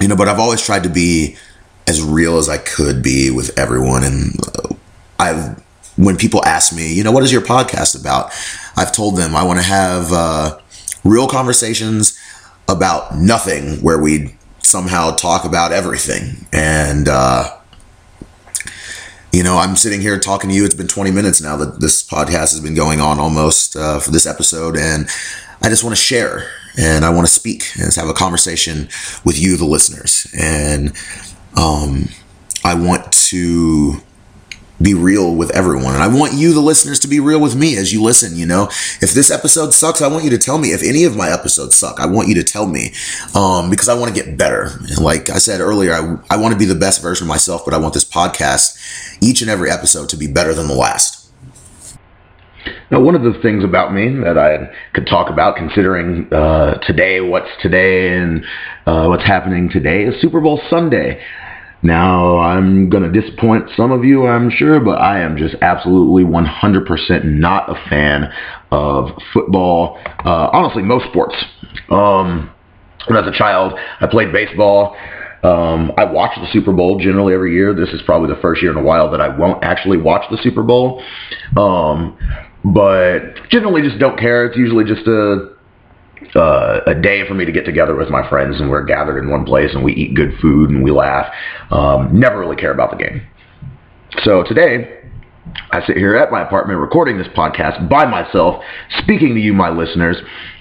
you 0.00 0.08
know, 0.08 0.16
but 0.16 0.28
I've 0.28 0.38
always 0.38 0.60
tried 0.60 0.82
to 0.82 0.90
be 0.90 1.36
as 1.86 2.02
real 2.02 2.36
as 2.36 2.48
I 2.48 2.58
could 2.58 3.02
be 3.02 3.30
with 3.30 3.56
everyone, 3.58 4.04
and 4.04 4.34
uh, 4.46 4.74
I've 5.18 5.64
when 5.96 6.16
people 6.16 6.44
ask 6.44 6.74
me, 6.74 6.92
you 6.92 7.04
know, 7.04 7.12
what 7.12 7.22
is 7.22 7.32
your 7.32 7.40
podcast 7.40 7.98
about? 7.98 8.32
I've 8.76 8.92
told 8.92 9.16
them 9.16 9.36
I 9.36 9.44
want 9.44 9.60
to 9.60 9.64
have 9.64 10.12
uh, 10.12 10.58
real 11.04 11.28
conversations 11.28 12.18
about 12.68 13.16
nothing 13.16 13.80
where 13.80 14.02
we 14.02 14.34
somehow 14.62 15.12
talk 15.12 15.44
about 15.44 15.72
everything. 15.72 16.46
And, 16.52 17.08
uh, 17.08 17.56
you 19.34 19.42
know, 19.42 19.58
I'm 19.58 19.74
sitting 19.74 20.00
here 20.00 20.18
talking 20.18 20.48
to 20.50 20.54
you. 20.54 20.64
It's 20.64 20.74
been 20.74 20.86
20 20.86 21.10
minutes 21.10 21.42
now 21.42 21.56
that 21.56 21.80
this 21.80 22.02
podcast 22.04 22.52
has 22.52 22.60
been 22.60 22.74
going 22.74 23.00
on 23.00 23.18
almost 23.18 23.74
uh, 23.74 23.98
for 23.98 24.12
this 24.12 24.26
episode. 24.26 24.76
And 24.76 25.08
I 25.60 25.68
just 25.68 25.82
want 25.82 25.96
to 25.96 26.00
share 26.00 26.48
and 26.78 27.04
I 27.04 27.10
want 27.10 27.26
to 27.26 27.32
speak 27.32 27.64
and 27.80 27.92
have 27.94 28.08
a 28.08 28.14
conversation 28.14 28.88
with 29.24 29.38
you, 29.38 29.56
the 29.56 29.64
listeners. 29.64 30.32
And 30.38 30.92
um, 31.56 32.10
I 32.64 32.74
want 32.74 33.10
to 33.12 34.00
be 34.84 34.94
real 34.94 35.34
with 35.34 35.50
everyone. 35.50 35.94
And 35.94 36.02
I 36.02 36.08
want 36.08 36.34
you, 36.34 36.52
the 36.52 36.60
listeners, 36.60 36.98
to 37.00 37.08
be 37.08 37.18
real 37.18 37.40
with 37.40 37.56
me 37.56 37.76
as 37.76 37.92
you 37.92 38.02
listen. 38.02 38.36
You 38.36 38.46
know, 38.46 38.64
if 39.00 39.12
this 39.12 39.30
episode 39.30 39.72
sucks, 39.72 40.02
I 40.02 40.08
want 40.08 40.24
you 40.24 40.30
to 40.30 40.38
tell 40.38 40.58
me. 40.58 40.68
If 40.68 40.82
any 40.82 41.04
of 41.04 41.16
my 41.16 41.30
episodes 41.30 41.74
suck, 41.74 41.98
I 41.98 42.06
want 42.06 42.28
you 42.28 42.34
to 42.34 42.44
tell 42.44 42.66
me 42.66 42.92
um, 43.34 43.70
because 43.70 43.88
I 43.88 43.98
want 43.98 44.14
to 44.14 44.22
get 44.22 44.36
better. 44.36 44.70
Like 45.00 45.30
I 45.30 45.38
said 45.38 45.60
earlier, 45.60 45.92
I, 45.92 46.18
I 46.30 46.36
want 46.36 46.52
to 46.52 46.58
be 46.58 46.66
the 46.66 46.74
best 46.74 47.02
version 47.02 47.24
of 47.24 47.28
myself, 47.28 47.64
but 47.64 47.74
I 47.74 47.78
want 47.78 47.94
this 47.94 48.04
podcast, 48.04 48.76
each 49.22 49.40
and 49.40 49.50
every 49.50 49.70
episode, 49.70 50.08
to 50.10 50.16
be 50.16 50.26
better 50.26 50.54
than 50.54 50.68
the 50.68 50.74
last. 50.74 51.24
Now, 52.90 53.00
one 53.00 53.14
of 53.14 53.22
the 53.22 53.38
things 53.40 53.64
about 53.64 53.92
me 53.92 54.08
that 54.20 54.38
I 54.38 54.70
could 54.92 55.06
talk 55.06 55.30
about, 55.30 55.56
considering 55.56 56.32
uh, 56.32 56.78
today, 56.86 57.20
what's 57.20 57.50
today, 57.60 58.16
and 58.16 58.44
uh, 58.86 59.06
what's 59.06 59.24
happening 59.24 59.68
today, 59.68 60.04
is 60.04 60.20
Super 60.20 60.40
Bowl 60.40 60.60
Sunday. 60.70 61.22
Now, 61.84 62.38
I'm 62.38 62.88
going 62.88 63.02
to 63.02 63.20
disappoint 63.20 63.68
some 63.76 63.92
of 63.92 64.04
you, 64.04 64.26
I'm 64.26 64.50
sure, 64.50 64.80
but 64.80 64.98
I 64.98 65.20
am 65.20 65.36
just 65.36 65.54
absolutely 65.60 66.24
100% 66.24 67.24
not 67.24 67.68
a 67.68 67.74
fan 67.90 68.32
of 68.70 69.10
football. 69.34 70.00
Uh, 70.24 70.48
honestly, 70.50 70.82
most 70.82 71.04
sports. 71.10 71.36
Um, 71.90 72.50
when 73.06 73.18
I 73.18 73.20
was 73.20 73.34
a 73.34 73.38
child, 73.38 73.74
I 74.00 74.06
played 74.06 74.32
baseball. 74.32 74.96
Um, 75.42 75.92
I 75.98 76.06
watch 76.06 76.30
the 76.36 76.48
Super 76.52 76.72
Bowl 76.72 76.98
generally 76.98 77.34
every 77.34 77.52
year. 77.52 77.74
This 77.74 77.90
is 77.90 78.00
probably 78.06 78.34
the 78.34 78.40
first 78.40 78.62
year 78.62 78.70
in 78.70 78.78
a 78.78 78.82
while 78.82 79.10
that 79.10 79.20
I 79.20 79.28
won't 79.28 79.62
actually 79.62 79.98
watch 79.98 80.24
the 80.30 80.38
Super 80.42 80.62
Bowl. 80.62 81.02
Um, 81.54 82.16
but 82.64 83.46
generally 83.50 83.82
just 83.82 83.98
don't 83.98 84.18
care. 84.18 84.46
It's 84.46 84.56
usually 84.56 84.84
just 84.84 85.06
a 85.06 85.53
uh, 86.34 86.80
a 86.86 86.94
day 86.94 87.26
for 87.26 87.34
me 87.34 87.44
to 87.44 87.52
get 87.52 87.64
together 87.64 87.94
with 87.94 88.10
my 88.10 88.28
friends 88.28 88.60
and 88.60 88.70
we're 88.70 88.84
gathered 88.84 89.18
in 89.18 89.30
one 89.30 89.44
place 89.44 89.70
and 89.74 89.84
we 89.84 89.92
eat 89.94 90.14
good 90.14 90.32
food 90.40 90.70
and 90.70 90.82
we 90.82 90.90
laugh. 90.90 91.32
Um, 91.70 92.18
never 92.18 92.38
really 92.38 92.56
care 92.56 92.72
about 92.72 92.90
the 92.90 92.96
game. 92.96 93.22
So 94.22 94.42
today, 94.42 95.00
I 95.70 95.84
sit 95.86 95.96
here 95.96 96.16
at 96.16 96.30
my 96.30 96.42
apartment 96.42 96.80
recording 96.80 97.18
this 97.18 97.28
podcast 97.28 97.88
by 97.88 98.06
myself, 98.06 98.62
speaking 98.98 99.34
to 99.34 99.40
you, 99.40 99.52
my 99.52 99.70
listeners, 99.70 100.16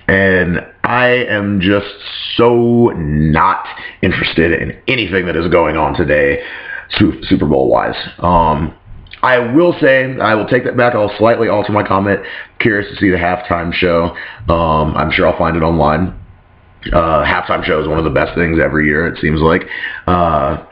and 0.08 0.60
I 0.84 1.26
am 1.30 1.62
just 1.62 1.88
so 2.36 2.92
not 2.96 3.66
interested 4.02 4.60
in 4.60 4.78
anything 4.88 5.26
that 5.28 5.36
is 5.36 5.48
going 5.50 5.78
on 5.78 5.94
today, 5.94 6.44
Super 6.90 7.46
Bowl 7.46 7.70
wise. 7.70 7.96
Um, 8.20 8.76
I 9.24 9.40
will 9.40 9.74
say, 9.80 10.18
I 10.20 10.36
will 10.36 10.48
take 10.48 10.66
that 10.66 10.76
back. 10.76 10.96
I'll 10.96 11.16
slightly 11.18 11.48
alter 11.48 11.72
my 11.72 11.82
comment. 11.82 12.20
Curious 12.60 12.90
to 12.92 12.98
see 12.98 13.10
the 13.10 13.18
halftime 13.18 13.74
show. 13.74 14.16
Um, 14.54 14.96
I'm 14.96 15.12
sure 15.12 15.26
I'll 15.26 15.38
find 15.38 15.56
it 15.56 15.64
online. 15.64 16.20
Uh, 16.92 17.24
halftime 17.24 17.64
show 17.64 17.82
is 17.82 17.88
one 17.88 17.98
of 17.98 18.04
the 18.04 18.12
best 18.12 18.36
things 18.36 18.60
every 18.62 18.86
year, 18.86 19.08
it 19.08 19.18
seems 19.20 19.40
like. 19.40 19.62
Uh, 20.06 20.66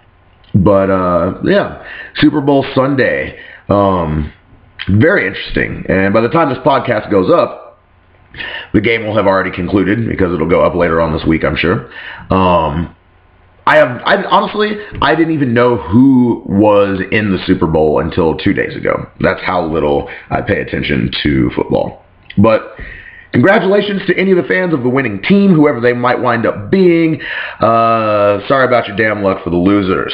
but 0.54 0.90
uh, 0.90 1.40
yeah, 1.46 1.88
Super 2.16 2.42
Bowl 2.42 2.66
Sunday. 2.76 3.40
Um, 3.70 4.34
very 4.90 5.28
interesting. 5.28 5.86
And 5.88 6.14
by 6.14 6.20
the 6.20 6.28
time 6.28 6.50
this 6.50 6.58
podcast 6.60 7.10
goes 7.10 7.32
up, 7.32 7.80
the 8.74 8.82
game 8.82 9.06
will 9.06 9.16
have 9.16 9.28
already 9.28 9.52
concluded 9.52 10.08
because 10.08 10.34
it'll 10.34 10.50
go 10.50 10.62
up 10.62 10.76
later 10.76 11.00
on 11.00 11.14
this 11.14 11.26
week, 11.26 11.46
I'm 11.46 11.56
sure. 11.56 11.90
Um, 12.30 12.96
I 13.68 13.78
have, 13.78 14.02
I 14.06 14.24
honestly, 14.24 14.72
I 15.02 15.14
didn't 15.16 15.34
even 15.34 15.54
know 15.54 15.78
who 15.78 16.44
was 16.48 17.00
in 17.12 17.32
the 17.32 17.38
Super 17.46 17.68
Bowl 17.68 18.00
until 18.00 18.36
two 18.36 18.54
days 18.54 18.76
ago. 18.76 19.08
That's 19.20 19.42
how 19.42 19.66
little 19.66 20.10
I 20.30 20.42
pay 20.42 20.62
attention 20.62 21.12
to 21.24 21.52
football. 21.56 22.04
But 22.38 22.76
congratulations 23.34 24.02
to 24.08 24.18
any 24.18 24.32
of 24.32 24.38
the 24.38 24.48
fans 24.48 24.74
of 24.74 24.82
the 24.82 24.90
winning 24.90 25.22
team, 25.22 25.54
whoever 25.54 25.80
they 25.80 25.94
might 25.94 26.20
wind 26.20 26.46
up 26.48 26.72
being. 26.72 27.22
Uh, 27.60 28.46
sorry 28.48 28.66
about 28.66 28.88
your 28.88 28.98
damn 28.98 29.22
luck 29.22 29.44
for 29.44 29.52
the 29.52 29.58
losers. 29.58 30.14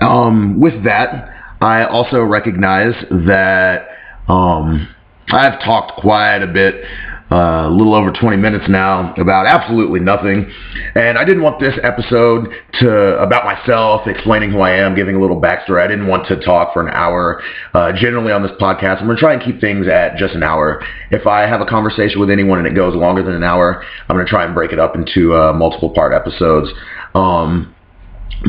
Um, 0.00 0.60
with 0.60 0.82
that, 0.84 1.28
I 1.60 1.84
also 1.84 2.20
recognize 2.22 2.94
that 3.10 3.86
um, 4.26 4.88
I've 5.30 5.62
talked 5.62 6.00
quite 6.00 6.42
a 6.42 6.48
bit 6.48 6.84
a 7.32 7.70
little 7.70 7.94
over 7.94 8.12
20 8.12 8.36
minutes 8.36 8.64
now 8.68 9.14
about 9.14 9.46
absolutely 9.46 10.00
nothing. 10.00 10.50
And 10.94 11.16
I 11.16 11.24
didn't 11.24 11.42
want 11.42 11.60
this 11.60 11.74
episode 11.82 12.52
to 12.80 12.90
about 13.18 13.44
myself, 13.44 14.06
explaining 14.06 14.50
who 14.50 14.60
I 14.60 14.72
am, 14.72 14.94
giving 14.94 15.16
a 15.16 15.20
little 15.20 15.40
backstory. 15.40 15.82
I 15.82 15.88
didn't 15.88 16.08
want 16.08 16.26
to 16.28 16.36
talk 16.36 16.74
for 16.74 16.86
an 16.86 16.92
hour. 16.92 17.42
Uh, 17.72 17.92
generally 17.92 18.32
on 18.32 18.42
this 18.42 18.52
podcast, 18.60 18.98
I'm 19.00 19.06
going 19.06 19.16
to 19.16 19.20
try 19.20 19.32
and 19.32 19.42
keep 19.42 19.60
things 19.60 19.86
at 19.88 20.16
just 20.16 20.34
an 20.34 20.42
hour. 20.42 20.84
If 21.10 21.26
I 21.26 21.42
have 21.42 21.60
a 21.60 21.66
conversation 21.66 22.20
with 22.20 22.30
anyone 22.30 22.58
and 22.58 22.66
it 22.66 22.74
goes 22.74 22.94
longer 22.94 23.22
than 23.22 23.34
an 23.34 23.44
hour, 23.44 23.82
I'm 24.08 24.16
going 24.16 24.26
to 24.26 24.30
try 24.30 24.44
and 24.44 24.54
break 24.54 24.72
it 24.72 24.78
up 24.78 24.94
into 24.94 25.34
uh, 25.34 25.52
multiple 25.52 25.90
part 25.90 26.12
episodes. 26.12 26.68
Um, 27.14 27.74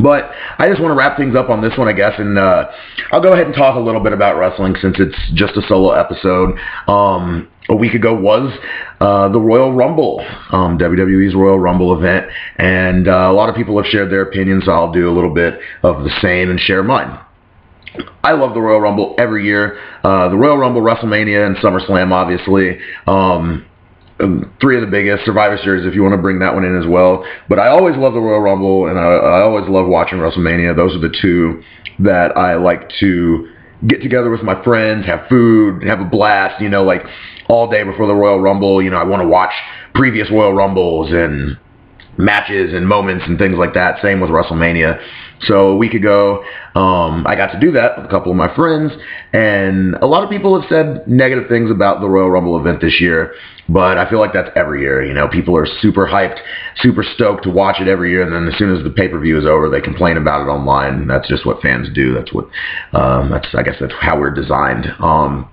but 0.02 0.32
I 0.58 0.68
just 0.68 0.82
want 0.82 0.92
to 0.92 0.96
wrap 0.96 1.18
things 1.18 1.36
up 1.36 1.50
on 1.50 1.62
this 1.62 1.78
one, 1.78 1.88
I 1.88 1.94
guess, 1.94 2.14
and 2.18 2.38
uh, 2.38 2.72
I'll 3.12 3.22
go 3.22 3.34
ahead 3.34 3.46
and 3.46 3.56
talk 3.56 3.76
a 3.76 3.80
little 3.80 4.02
bit 4.02 4.14
about 4.14 4.38
wrestling 4.38 4.76
since 4.82 4.96
it's 5.00 5.18
just 5.34 5.56
a 5.56 5.62
solo 5.68 5.92
episode. 5.92 6.58
Um, 6.88 7.48
a 7.70 7.76
week 7.76 7.94
ago 7.94 8.14
was 8.14 8.52
uh, 9.00 9.30
the 9.30 9.40
Royal 9.40 9.72
Rumble, 9.72 10.20
um, 10.52 10.78
WWE's 10.78 11.36
Royal 11.36 11.60
Rumble 11.60 11.98
event, 11.98 12.28
and 12.58 13.08
uh, 13.08 13.30
a 13.30 13.34
lot 13.34 13.50
of 13.50 13.56
people 13.56 13.78
have 13.82 13.90
shared 13.90 14.12
their 14.12 14.24
opinions, 14.24 14.66
so 14.66 14.72
I'll 14.72 14.92
do 14.92 15.10
a 15.10 15.14
little 15.14 15.34
bit 15.34 15.60
of 15.84 16.04
the 16.04 16.12
same 16.22 16.50
and 16.50 16.60
share 16.60 16.84
mine. 16.84 17.20
I 18.24 18.32
love 18.34 18.54
the 18.54 18.62
Royal 18.62 18.82
Rumble 18.82 19.16
every 19.18 19.46
year. 19.46 19.80
Uh, 20.04 20.30
the 20.30 20.36
Royal 20.36 20.58
Rumble, 20.58 20.82
WrestleMania, 20.82 21.46
and 21.46 21.56
SummerSlam, 21.58 22.12
obviously. 22.12 22.80
Um, 23.06 23.66
Um, 24.20 24.54
three 24.62 24.76
of 24.76 24.82
the 24.82 24.92
biggest 24.92 25.26
Survivor 25.26 25.58
Series, 25.58 25.86
if 25.86 25.96
you 25.96 26.04
want 26.04 26.14
to 26.14 26.22
bring 26.22 26.40
that 26.40 26.54
one 26.54 26.64
in 26.64 26.80
as 26.80 26.88
well. 26.88 27.26
But 27.50 27.60
I 27.60 27.70
always 27.70 27.98
love 27.98 28.14
the 28.14 28.20
Royal 28.20 28.42
Rumble, 28.42 28.88
and 28.88 29.00
I, 29.00 29.04
I 29.04 29.42
always 29.42 29.68
love 29.68 29.88
watching 29.88 30.20
WrestleMania. 30.20 30.76
Those 30.76 30.96
are 30.96 31.00
the 31.00 31.14
two 31.22 31.64
that 32.00 32.38
I 32.38 32.56
like 32.56 32.90
to 33.00 33.50
get 33.88 34.02
together 34.02 34.30
with 34.30 34.44
my 34.44 34.64
friends, 34.64 35.06
have 35.08 35.28
food, 35.30 35.84
have 35.84 36.00
a 36.00 36.06
blast. 36.06 36.62
You 36.62 36.70
know, 36.70 36.84
like 36.84 37.04
all 37.50 37.70
day 37.70 37.84
before 37.84 38.08
the 38.08 38.14
Royal 38.14 38.40
Rumble. 38.40 38.82
You 38.82 38.92
know, 38.92 38.98
I 38.98 39.04
want 39.04 39.22
to 39.22 39.28
watch 39.28 39.54
previous 39.96 40.30
Royal 40.30 40.54
Rumbles 40.54 41.12
and 41.12 41.58
matches 42.18 42.74
and 42.74 42.88
moments 42.88 43.26
and 43.28 43.38
things 43.38 43.58
like 43.58 43.74
that. 43.74 44.02
Same 44.02 44.20
with 44.20 44.30
WrestleMania. 44.30 45.02
So 45.46 45.70
a 45.70 45.76
week 45.76 45.94
ago, 45.94 46.44
um, 46.76 47.26
I 47.28 47.36
got 47.36 47.52
to 47.52 47.60
do 47.60 47.72
that 47.72 47.98
with 47.98 48.06
a 48.06 48.10
couple 48.10 48.32
of 48.32 48.38
my 48.38 48.54
friends, 48.56 48.92
and 49.34 49.96
a 49.96 50.06
lot 50.06 50.24
of 50.24 50.30
people 50.30 50.60
have 50.60 50.70
said 50.70 51.08
negative 51.08 51.50
things 51.50 51.70
about 51.72 52.02
the 52.02 52.08
Royal 52.08 52.30
Rumble 52.30 52.60
event 52.60 52.82
this 52.82 53.00
year. 53.02 53.34
But 53.70 53.98
I 53.98 54.10
feel 54.10 54.20
like 54.20 54.34
that's 54.34 54.50
every 54.56 54.82
year. 54.82 55.06
You 55.06 55.14
know, 55.14 55.28
people 55.28 55.56
are 55.56 55.66
super 55.66 56.06
hyped, 56.06 56.40
super 56.78 57.04
stoked 57.04 57.44
to 57.44 57.50
watch 57.50 57.78
it 57.80 57.88
every 57.88 58.12
year, 58.12 58.24
and 58.24 58.34
then 58.34 58.52
as 58.52 58.58
soon 58.60 58.76
as 58.76 58.84
the 58.84 58.90
pay 58.90 59.08
per 59.08 59.20
view 59.20 59.40
is 59.40 59.46
over, 59.46 59.70
they 59.70 59.82
complain 59.82 60.18
about 60.18 60.42
it 60.42 60.50
online. 60.50 61.08
That's 61.08 61.28
just 61.28 61.46
what 61.46 61.62
fans 61.62 61.88
do. 61.94 62.14
That's 62.14 62.34
what 62.34 62.46
um, 62.94 63.30
that's 63.30 63.48
I 63.56 63.64
guess 63.64 63.76
that's 63.80 63.94
how 64.02 64.20
we're 64.20 64.34
designed. 64.34 64.88
Um, 65.00 65.50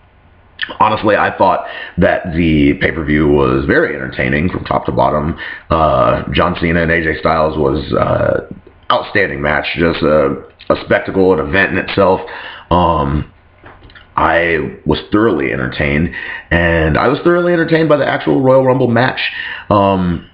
honestly, 0.79 1.17
I 1.17 1.37
thought 1.37 1.67
that 1.99 2.33
the 2.35 2.75
pay 2.81 2.93
per 2.93 3.05
view 3.05 3.29
was 3.29 3.65
very 3.67 3.95
entertaining 3.95 4.51
from 4.51 4.65
top 4.65 4.87
to 4.87 4.93
bottom. 4.93 5.39
Uh, 5.71 6.25
John 6.33 6.57
Cena 6.61 6.83
and 6.83 6.91
AJ 6.91 7.21
Styles 7.21 7.57
was 7.57 7.93
uh, 7.93 8.53
outstanding 8.91 9.41
match, 9.41 9.67
just 9.77 10.03
a, 10.03 10.45
a 10.69 10.77
spectacle, 10.85 11.33
an 11.33 11.47
event 11.47 11.73
in 11.73 11.79
itself. 11.79 12.21
Um, 12.71 13.33
I 14.17 14.79
was 14.85 15.01
thoroughly 15.11 15.53
entertained, 15.53 16.15
and 16.51 16.99
I 16.99 17.09
was 17.09 17.19
thoroughly 17.21 17.53
entertained 17.53 17.89
by 17.89 17.97
the 17.97 18.07
actual 18.07 18.43
Royal 18.43 18.65
Rumble 18.65 18.89
match. 18.89 19.21
Um, 19.71 20.29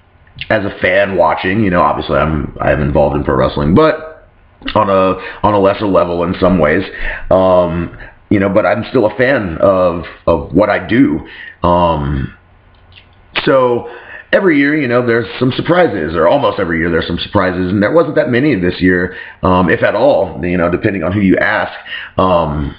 as 0.51 0.65
a 0.65 0.79
fan 0.81 1.17
watching, 1.17 1.63
you 1.63 1.71
know, 1.71 1.81
obviously 1.81 2.17
I'm 2.17 2.57
I'm 2.61 2.83
involved 2.83 3.17
in 3.17 3.25
pro 3.25 3.37
wrestling, 3.37 3.75
but 3.75 4.29
on 4.75 4.91
a 4.91 5.19
on 5.47 5.55
a 5.55 5.59
lesser 5.59 5.87
level 5.87 6.25
in 6.25 6.35
some 6.41 6.59
ways. 6.59 6.85
Um, 7.31 7.97
you 8.29 8.41
know, 8.41 8.49
but 8.49 8.67
I'm 8.67 8.85
still 8.91 9.07
a 9.07 9.17
fan 9.17 9.59
of 9.61 10.05
of 10.27 10.53
what 10.53 10.69
I 10.69 10.87
do. 10.87 11.27
Um, 11.63 12.37
so 13.45 13.89
every 14.33 14.59
year, 14.59 14.77
you 14.77 14.89
know, 14.89 15.07
there's 15.07 15.27
some 15.39 15.53
surprises, 15.53 16.15
or 16.15 16.29
almost 16.29 16.59
every 16.59 16.79
year 16.79 16.91
there's 16.91 17.07
some 17.07 17.19
surprises, 17.19 17.71
and 17.71 17.83
there 17.83 17.93
wasn't 17.93 18.17
that 18.17 18.29
many 18.29 18.55
this 18.59 18.81
year, 18.81 19.17
um, 19.43 19.69
if 19.69 19.83
at 19.83 19.95
all. 19.95 20.41
You 20.45 20.59
know, 20.59 20.71
depending 20.71 21.03
on 21.03 21.13
who 21.13 21.21
you 21.21 21.37
ask. 21.37 21.73
Um, 22.19 22.77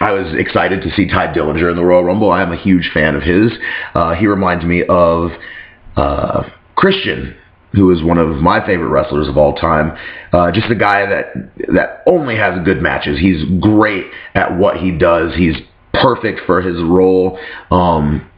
I 0.00 0.12
was 0.12 0.32
excited 0.34 0.82
to 0.82 0.90
see 0.92 1.08
Tye 1.08 1.32
Dillinger 1.32 1.70
in 1.70 1.76
the 1.76 1.84
Royal 1.84 2.04
Rumble. 2.04 2.30
I 2.30 2.42
am 2.42 2.52
a 2.52 2.56
huge 2.56 2.90
fan 2.94 3.14
of 3.14 3.22
his. 3.22 3.52
Uh, 3.94 4.14
he 4.14 4.26
reminds 4.26 4.64
me 4.64 4.84
of 4.88 5.30
uh, 5.96 6.48
Christian, 6.76 7.36
who 7.72 7.90
is 7.90 8.02
one 8.02 8.18
of 8.18 8.36
my 8.36 8.64
favorite 8.64 8.88
wrestlers 8.88 9.28
of 9.28 9.36
all 9.36 9.54
time. 9.54 9.96
Uh, 10.32 10.50
just 10.52 10.70
a 10.70 10.74
guy 10.74 11.06
that 11.06 11.26
that 11.74 12.02
only 12.06 12.36
has 12.36 12.64
good 12.64 12.80
matches. 12.80 13.18
He's 13.18 13.44
great 13.60 14.06
at 14.34 14.56
what 14.56 14.76
he 14.76 14.92
does. 14.92 15.34
He's 15.34 15.56
perfect 15.94 16.40
for 16.46 16.62
his 16.62 16.82
role. 16.82 17.38
Um, 17.70 18.28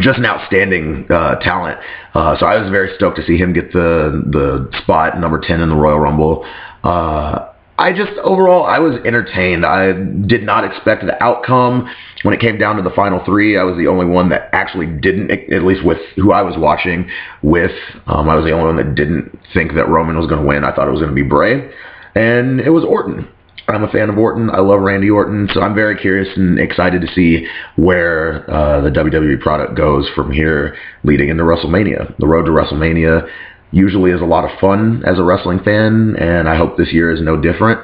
just 0.00 0.18
an 0.18 0.26
outstanding 0.26 1.06
uh, 1.10 1.36
talent. 1.36 1.78
Uh, 2.14 2.36
so 2.38 2.46
I 2.46 2.60
was 2.60 2.70
very 2.70 2.94
stoked 2.96 3.16
to 3.16 3.24
see 3.24 3.36
him 3.36 3.52
get 3.52 3.72
the 3.72 4.22
the 4.30 4.78
spot 4.82 5.18
number 5.18 5.40
ten 5.40 5.60
in 5.60 5.68
the 5.68 5.76
Royal 5.76 5.98
Rumble. 5.98 6.44
Uh, 6.82 7.50
I 7.76 7.92
just 7.92 8.12
overall 8.22 8.64
I 8.64 8.78
was 8.78 8.96
entertained. 9.04 9.66
I 9.66 9.92
did 9.92 10.42
not 10.44 10.64
expect 10.64 11.04
the 11.04 11.20
outcome 11.22 11.90
when 12.22 12.32
it 12.32 12.40
came 12.40 12.58
down 12.58 12.76
to 12.76 12.82
the 12.82 12.90
final 12.94 13.24
three. 13.24 13.58
I 13.58 13.64
was 13.64 13.76
the 13.76 13.88
only 13.88 14.06
one 14.06 14.28
that 14.30 14.48
actually 14.52 14.86
didn't, 14.86 15.30
at 15.30 15.64
least 15.64 15.84
with 15.84 15.98
who 16.16 16.32
I 16.32 16.42
was 16.42 16.56
watching 16.56 17.10
with. 17.42 17.72
Um, 18.06 18.28
I 18.28 18.36
was 18.36 18.44
the 18.44 18.52
only 18.52 18.66
one 18.66 18.76
that 18.76 18.94
didn't 18.94 19.38
think 19.52 19.74
that 19.74 19.88
Roman 19.88 20.16
was 20.16 20.26
going 20.26 20.40
to 20.40 20.46
win. 20.46 20.64
I 20.64 20.74
thought 20.74 20.86
it 20.86 20.92
was 20.92 21.00
going 21.00 21.14
to 21.14 21.20
be 21.20 21.28
Bray, 21.28 21.68
and 22.14 22.60
it 22.60 22.70
was 22.70 22.84
Orton. 22.84 23.28
I'm 23.66 23.82
a 23.82 23.88
fan 23.90 24.10
of 24.10 24.18
Orton. 24.18 24.50
I 24.50 24.60
love 24.60 24.80
Randy 24.80 25.08
Orton, 25.08 25.48
so 25.52 25.62
I'm 25.62 25.74
very 25.74 25.96
curious 25.96 26.28
and 26.36 26.58
excited 26.58 27.00
to 27.00 27.08
see 27.14 27.46
where 27.76 28.48
uh, 28.50 28.82
the 28.82 28.90
WWE 28.90 29.40
product 29.40 29.74
goes 29.74 30.08
from 30.14 30.32
here, 30.32 30.76
leading 31.02 31.30
into 31.30 31.44
WrestleMania. 31.44 32.16
The 32.18 32.26
road 32.26 32.44
to 32.44 32.50
WrestleMania 32.50 33.28
usually 33.72 34.10
is 34.10 34.20
a 34.20 34.26
lot 34.26 34.44
of 34.44 34.58
fun 34.60 35.02
as 35.06 35.18
a 35.18 35.22
wrestling 35.22 35.60
fan, 35.60 36.14
and 36.18 36.48
I 36.48 36.56
hope 36.56 36.76
this 36.76 36.92
year 36.92 37.10
is 37.10 37.22
no 37.22 37.40
different. 37.40 37.80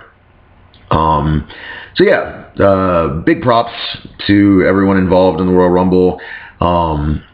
Um, 0.90 1.48
so 1.94 2.04
yeah, 2.04 2.50
uh, 2.62 3.20
big 3.20 3.40
props 3.40 3.72
to 4.26 4.64
everyone 4.68 4.98
involved 4.98 5.40
in 5.40 5.46
the 5.46 5.52
Royal 5.52 5.70
Rumble. 5.70 6.20
Um, 6.60 7.24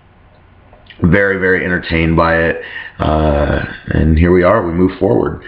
very, 1.03 1.39
very 1.39 1.65
entertained 1.65 2.17
by 2.17 2.39
it. 2.39 2.63
Uh, 2.99 3.65
and 3.89 4.17
here 4.17 4.33
we 4.33 4.43
are. 4.43 4.67
We 4.67 4.73
move 4.73 4.99
forward. 4.99 5.43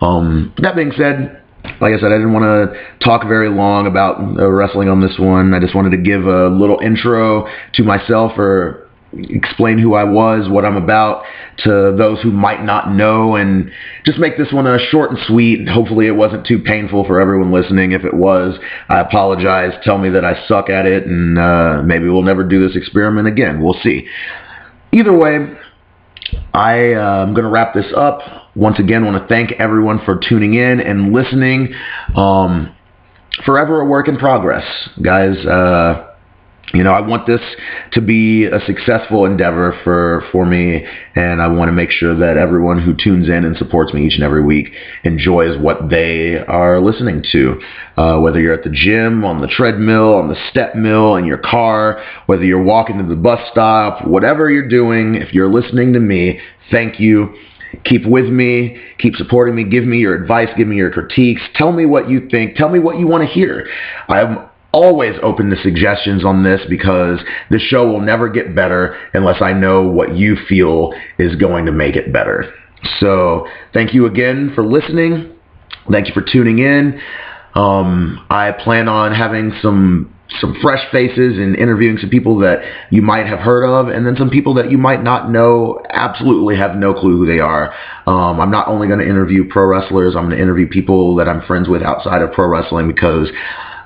Um, 0.00 0.52
that 0.58 0.74
being 0.74 0.92
said, 0.96 1.37
like 1.80 1.94
I 1.94 1.98
said, 1.98 2.12
I 2.12 2.16
didn't 2.16 2.32
want 2.32 2.44
to 2.44 2.98
talk 3.04 3.26
very 3.26 3.48
long 3.48 3.86
about 3.86 4.18
uh, 4.18 4.48
wrestling 4.48 4.88
on 4.88 5.00
this 5.00 5.16
one. 5.18 5.54
I 5.54 5.60
just 5.60 5.74
wanted 5.74 5.90
to 5.90 5.98
give 5.98 6.24
a 6.24 6.48
little 6.48 6.78
intro 6.80 7.46
to 7.74 7.82
myself 7.82 8.32
or 8.38 8.88
explain 9.12 9.78
who 9.78 9.94
I 9.94 10.04
was, 10.04 10.48
what 10.50 10.64
I'm 10.64 10.76
about 10.76 11.24
to 11.64 11.94
those 11.96 12.20
who 12.20 12.30
might 12.30 12.62
not 12.62 12.92
know, 12.92 13.36
and 13.36 13.70
just 14.04 14.18
make 14.18 14.36
this 14.36 14.52
one 14.52 14.66
a 14.66 14.78
short 14.90 15.10
and 15.10 15.18
sweet. 15.26 15.68
Hopefully, 15.68 16.06
it 16.06 16.12
wasn't 16.12 16.46
too 16.46 16.58
painful 16.60 17.04
for 17.04 17.20
everyone 17.20 17.50
listening. 17.50 17.92
If 17.92 18.04
it 18.04 18.14
was, 18.14 18.58
I 18.88 19.00
apologize. 19.00 19.72
Tell 19.84 19.98
me 19.98 20.10
that 20.10 20.24
I 20.24 20.46
suck 20.46 20.70
at 20.70 20.86
it, 20.86 21.06
and 21.06 21.38
uh, 21.38 21.82
maybe 21.84 22.08
we'll 22.08 22.22
never 22.22 22.44
do 22.44 22.66
this 22.66 22.76
experiment 22.76 23.28
again. 23.28 23.62
We'll 23.62 23.80
see. 23.82 24.06
Either 24.92 25.16
way, 25.16 25.56
I 26.52 26.92
uh, 26.92 27.22
am 27.22 27.34
going 27.34 27.44
to 27.44 27.50
wrap 27.50 27.74
this 27.74 27.92
up. 27.96 28.20
Once 28.58 28.80
again, 28.80 29.04
want 29.04 29.16
to 29.22 29.28
thank 29.28 29.52
everyone 29.52 30.00
for 30.04 30.18
tuning 30.28 30.54
in 30.54 30.80
and 30.80 31.12
listening. 31.12 31.72
Um, 32.16 32.74
forever 33.46 33.80
a 33.80 33.84
work 33.84 34.08
in 34.08 34.16
progress, 34.16 34.64
guys. 35.00 35.36
Uh, 35.46 36.08
you 36.74 36.82
know, 36.82 36.90
I 36.90 37.00
want 37.00 37.24
this 37.24 37.40
to 37.92 38.00
be 38.00 38.46
a 38.46 38.58
successful 38.66 39.26
endeavor 39.26 39.78
for, 39.84 40.24
for 40.32 40.44
me, 40.44 40.84
and 41.14 41.40
I 41.40 41.46
want 41.46 41.68
to 41.68 41.72
make 41.72 41.92
sure 41.92 42.18
that 42.18 42.36
everyone 42.36 42.82
who 42.82 42.96
tunes 42.96 43.28
in 43.28 43.44
and 43.44 43.56
supports 43.56 43.94
me 43.94 44.04
each 44.04 44.14
and 44.14 44.24
every 44.24 44.42
week 44.42 44.72
enjoys 45.04 45.56
what 45.56 45.88
they 45.88 46.36
are 46.36 46.80
listening 46.80 47.24
to. 47.30 47.60
Uh, 47.96 48.18
whether 48.18 48.40
you're 48.40 48.54
at 48.54 48.64
the 48.64 48.70
gym, 48.70 49.24
on 49.24 49.40
the 49.40 49.46
treadmill, 49.46 50.14
on 50.14 50.26
the 50.28 50.36
step 50.50 50.74
mill, 50.74 51.14
in 51.14 51.24
your 51.24 51.38
car, 51.38 52.04
whether 52.26 52.44
you're 52.44 52.62
walking 52.62 52.98
to 52.98 53.04
the 53.04 53.14
bus 53.14 53.38
stop, 53.52 54.04
whatever 54.04 54.50
you're 54.50 54.68
doing, 54.68 55.14
if 55.14 55.32
you're 55.32 55.48
listening 55.48 55.92
to 55.92 56.00
me, 56.00 56.40
thank 56.72 56.98
you. 56.98 57.36
Keep 57.84 58.06
with 58.06 58.26
me, 58.26 58.80
keep 58.98 59.14
supporting 59.16 59.54
me, 59.54 59.64
give 59.64 59.84
me 59.84 59.98
your 59.98 60.14
advice, 60.14 60.48
give 60.56 60.68
me 60.68 60.76
your 60.76 60.90
critiques, 60.90 61.42
tell 61.54 61.72
me 61.72 61.86
what 61.86 62.08
you 62.08 62.28
think, 62.28 62.56
tell 62.56 62.68
me 62.68 62.78
what 62.78 62.98
you 62.98 63.06
want 63.06 63.26
to 63.26 63.32
hear. 63.32 63.68
I'm 64.08 64.48
always 64.72 65.16
open 65.22 65.50
to 65.50 65.56
suggestions 65.62 66.24
on 66.24 66.44
this 66.44 66.60
because 66.68 67.20
the 67.50 67.58
show 67.58 67.90
will 67.90 68.00
never 68.00 68.28
get 68.28 68.54
better 68.54 68.98
unless 69.14 69.40
I 69.40 69.52
know 69.52 69.82
what 69.82 70.16
you 70.16 70.36
feel 70.48 70.92
is 71.18 71.36
going 71.36 71.66
to 71.66 71.72
make 71.72 71.96
it 71.96 72.12
better. 72.12 72.52
So 73.00 73.46
thank 73.72 73.94
you 73.94 74.06
again 74.06 74.52
for 74.54 74.64
listening. 74.64 75.34
Thank 75.90 76.08
you 76.08 76.14
for 76.14 76.22
tuning 76.22 76.58
in. 76.58 77.00
Um, 77.54 78.24
I 78.30 78.52
plan 78.52 78.88
on 78.88 79.12
having 79.12 79.52
some 79.62 80.14
some 80.40 80.54
fresh 80.60 80.84
faces 80.92 81.38
and 81.38 81.56
interviewing 81.56 81.96
some 81.98 82.10
people 82.10 82.38
that 82.40 82.58
you 82.90 83.00
might 83.00 83.26
have 83.26 83.38
heard 83.38 83.64
of, 83.64 83.88
and 83.88 84.06
then 84.06 84.14
some 84.16 84.28
people 84.28 84.54
that 84.54 84.70
you 84.70 84.76
might 84.76 85.02
not 85.02 85.30
know, 85.30 85.82
absolutely 85.88 86.56
have 86.56 86.76
no 86.76 86.92
clue 86.92 87.16
who 87.16 87.26
they 87.26 87.40
are. 87.40 87.72
Um, 88.06 88.38
I'm 88.38 88.50
not 88.50 88.68
only 88.68 88.88
going 88.88 89.00
to 89.00 89.08
interview 89.08 89.48
pro 89.48 89.66
wrestlers, 89.66 90.14
I'm 90.14 90.26
going 90.26 90.36
to 90.36 90.42
interview 90.42 90.68
people 90.68 91.16
that 91.16 91.28
I'm 91.28 91.40
friends 91.46 91.68
with 91.68 91.82
outside 91.82 92.20
of 92.20 92.32
pro 92.32 92.46
wrestling 92.46 92.88
because 92.88 93.28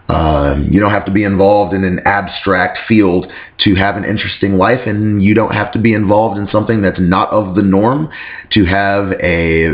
uh, 0.09 0.57
you 0.69 0.81
don't 0.81 0.91
have 0.91 1.05
to 1.07 1.13
be 1.13 1.23
involved 1.23 1.75
in 1.75 1.85
an 1.85 2.01
abstract 2.05 2.79
field 2.89 3.33
to 3.61 3.75
have 3.77 3.97
an 3.97 4.05
interesting 4.05 4.59
life, 4.59 4.87
and 4.87 5.23
you 5.23 5.35
don't 5.35 5.55
have 5.55 5.73
to 5.73 5.79
be 5.79 5.93
involved 5.95 6.39
in 6.39 6.49
something 6.49 6.83
that's 6.83 7.01
not 7.01 7.31
of 7.31 7.55
the 7.55 7.63
norm 7.63 8.11
to 8.51 8.65
have 8.65 9.13
a 9.23 9.69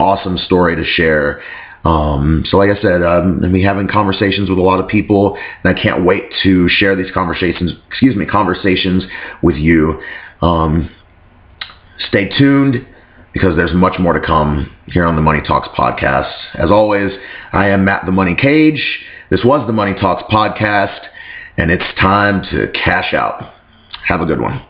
awesome 0.00 0.38
story 0.38 0.74
to 0.74 0.84
share. 0.84 1.42
Um, 1.84 2.44
so, 2.48 2.56
like 2.56 2.70
I 2.70 2.80
said, 2.80 3.02
I'm 3.02 3.40
to 3.42 3.48
be 3.48 3.62
having 3.62 3.88
conversations 3.88 4.48
with 4.48 4.58
a 4.58 4.62
lot 4.62 4.80
of 4.80 4.88
people, 4.88 5.36
and 5.62 5.76
I 5.76 5.80
can't 5.80 6.04
wait 6.04 6.24
to 6.42 6.68
share 6.68 6.96
these 6.96 7.12
conversations. 7.12 7.72
Excuse 7.88 8.16
me, 8.16 8.24
conversations 8.26 9.04
with 9.42 9.56
you. 9.56 10.02
Um, 10.40 10.90
stay 11.98 12.28
tuned 12.36 12.86
because 13.32 13.56
there's 13.56 13.74
much 13.74 13.98
more 13.98 14.12
to 14.12 14.24
come 14.24 14.74
here 14.86 15.04
on 15.04 15.16
the 15.16 15.22
Money 15.22 15.40
Talks 15.46 15.68
podcast. 15.76 16.32
As 16.54 16.70
always, 16.70 17.12
I 17.52 17.68
am 17.68 17.84
Matt 17.84 18.06
the 18.06 18.12
Money 18.12 18.34
Cage. 18.34 19.00
This 19.30 19.40
was 19.44 19.66
the 19.66 19.72
Money 19.72 19.94
Talks 19.94 20.22
podcast, 20.32 21.00
and 21.58 21.70
it's 21.70 21.84
time 22.00 22.42
to 22.50 22.72
cash 22.72 23.12
out. 23.12 23.52
Have 24.06 24.20
a 24.20 24.26
good 24.26 24.40
one. 24.40 24.64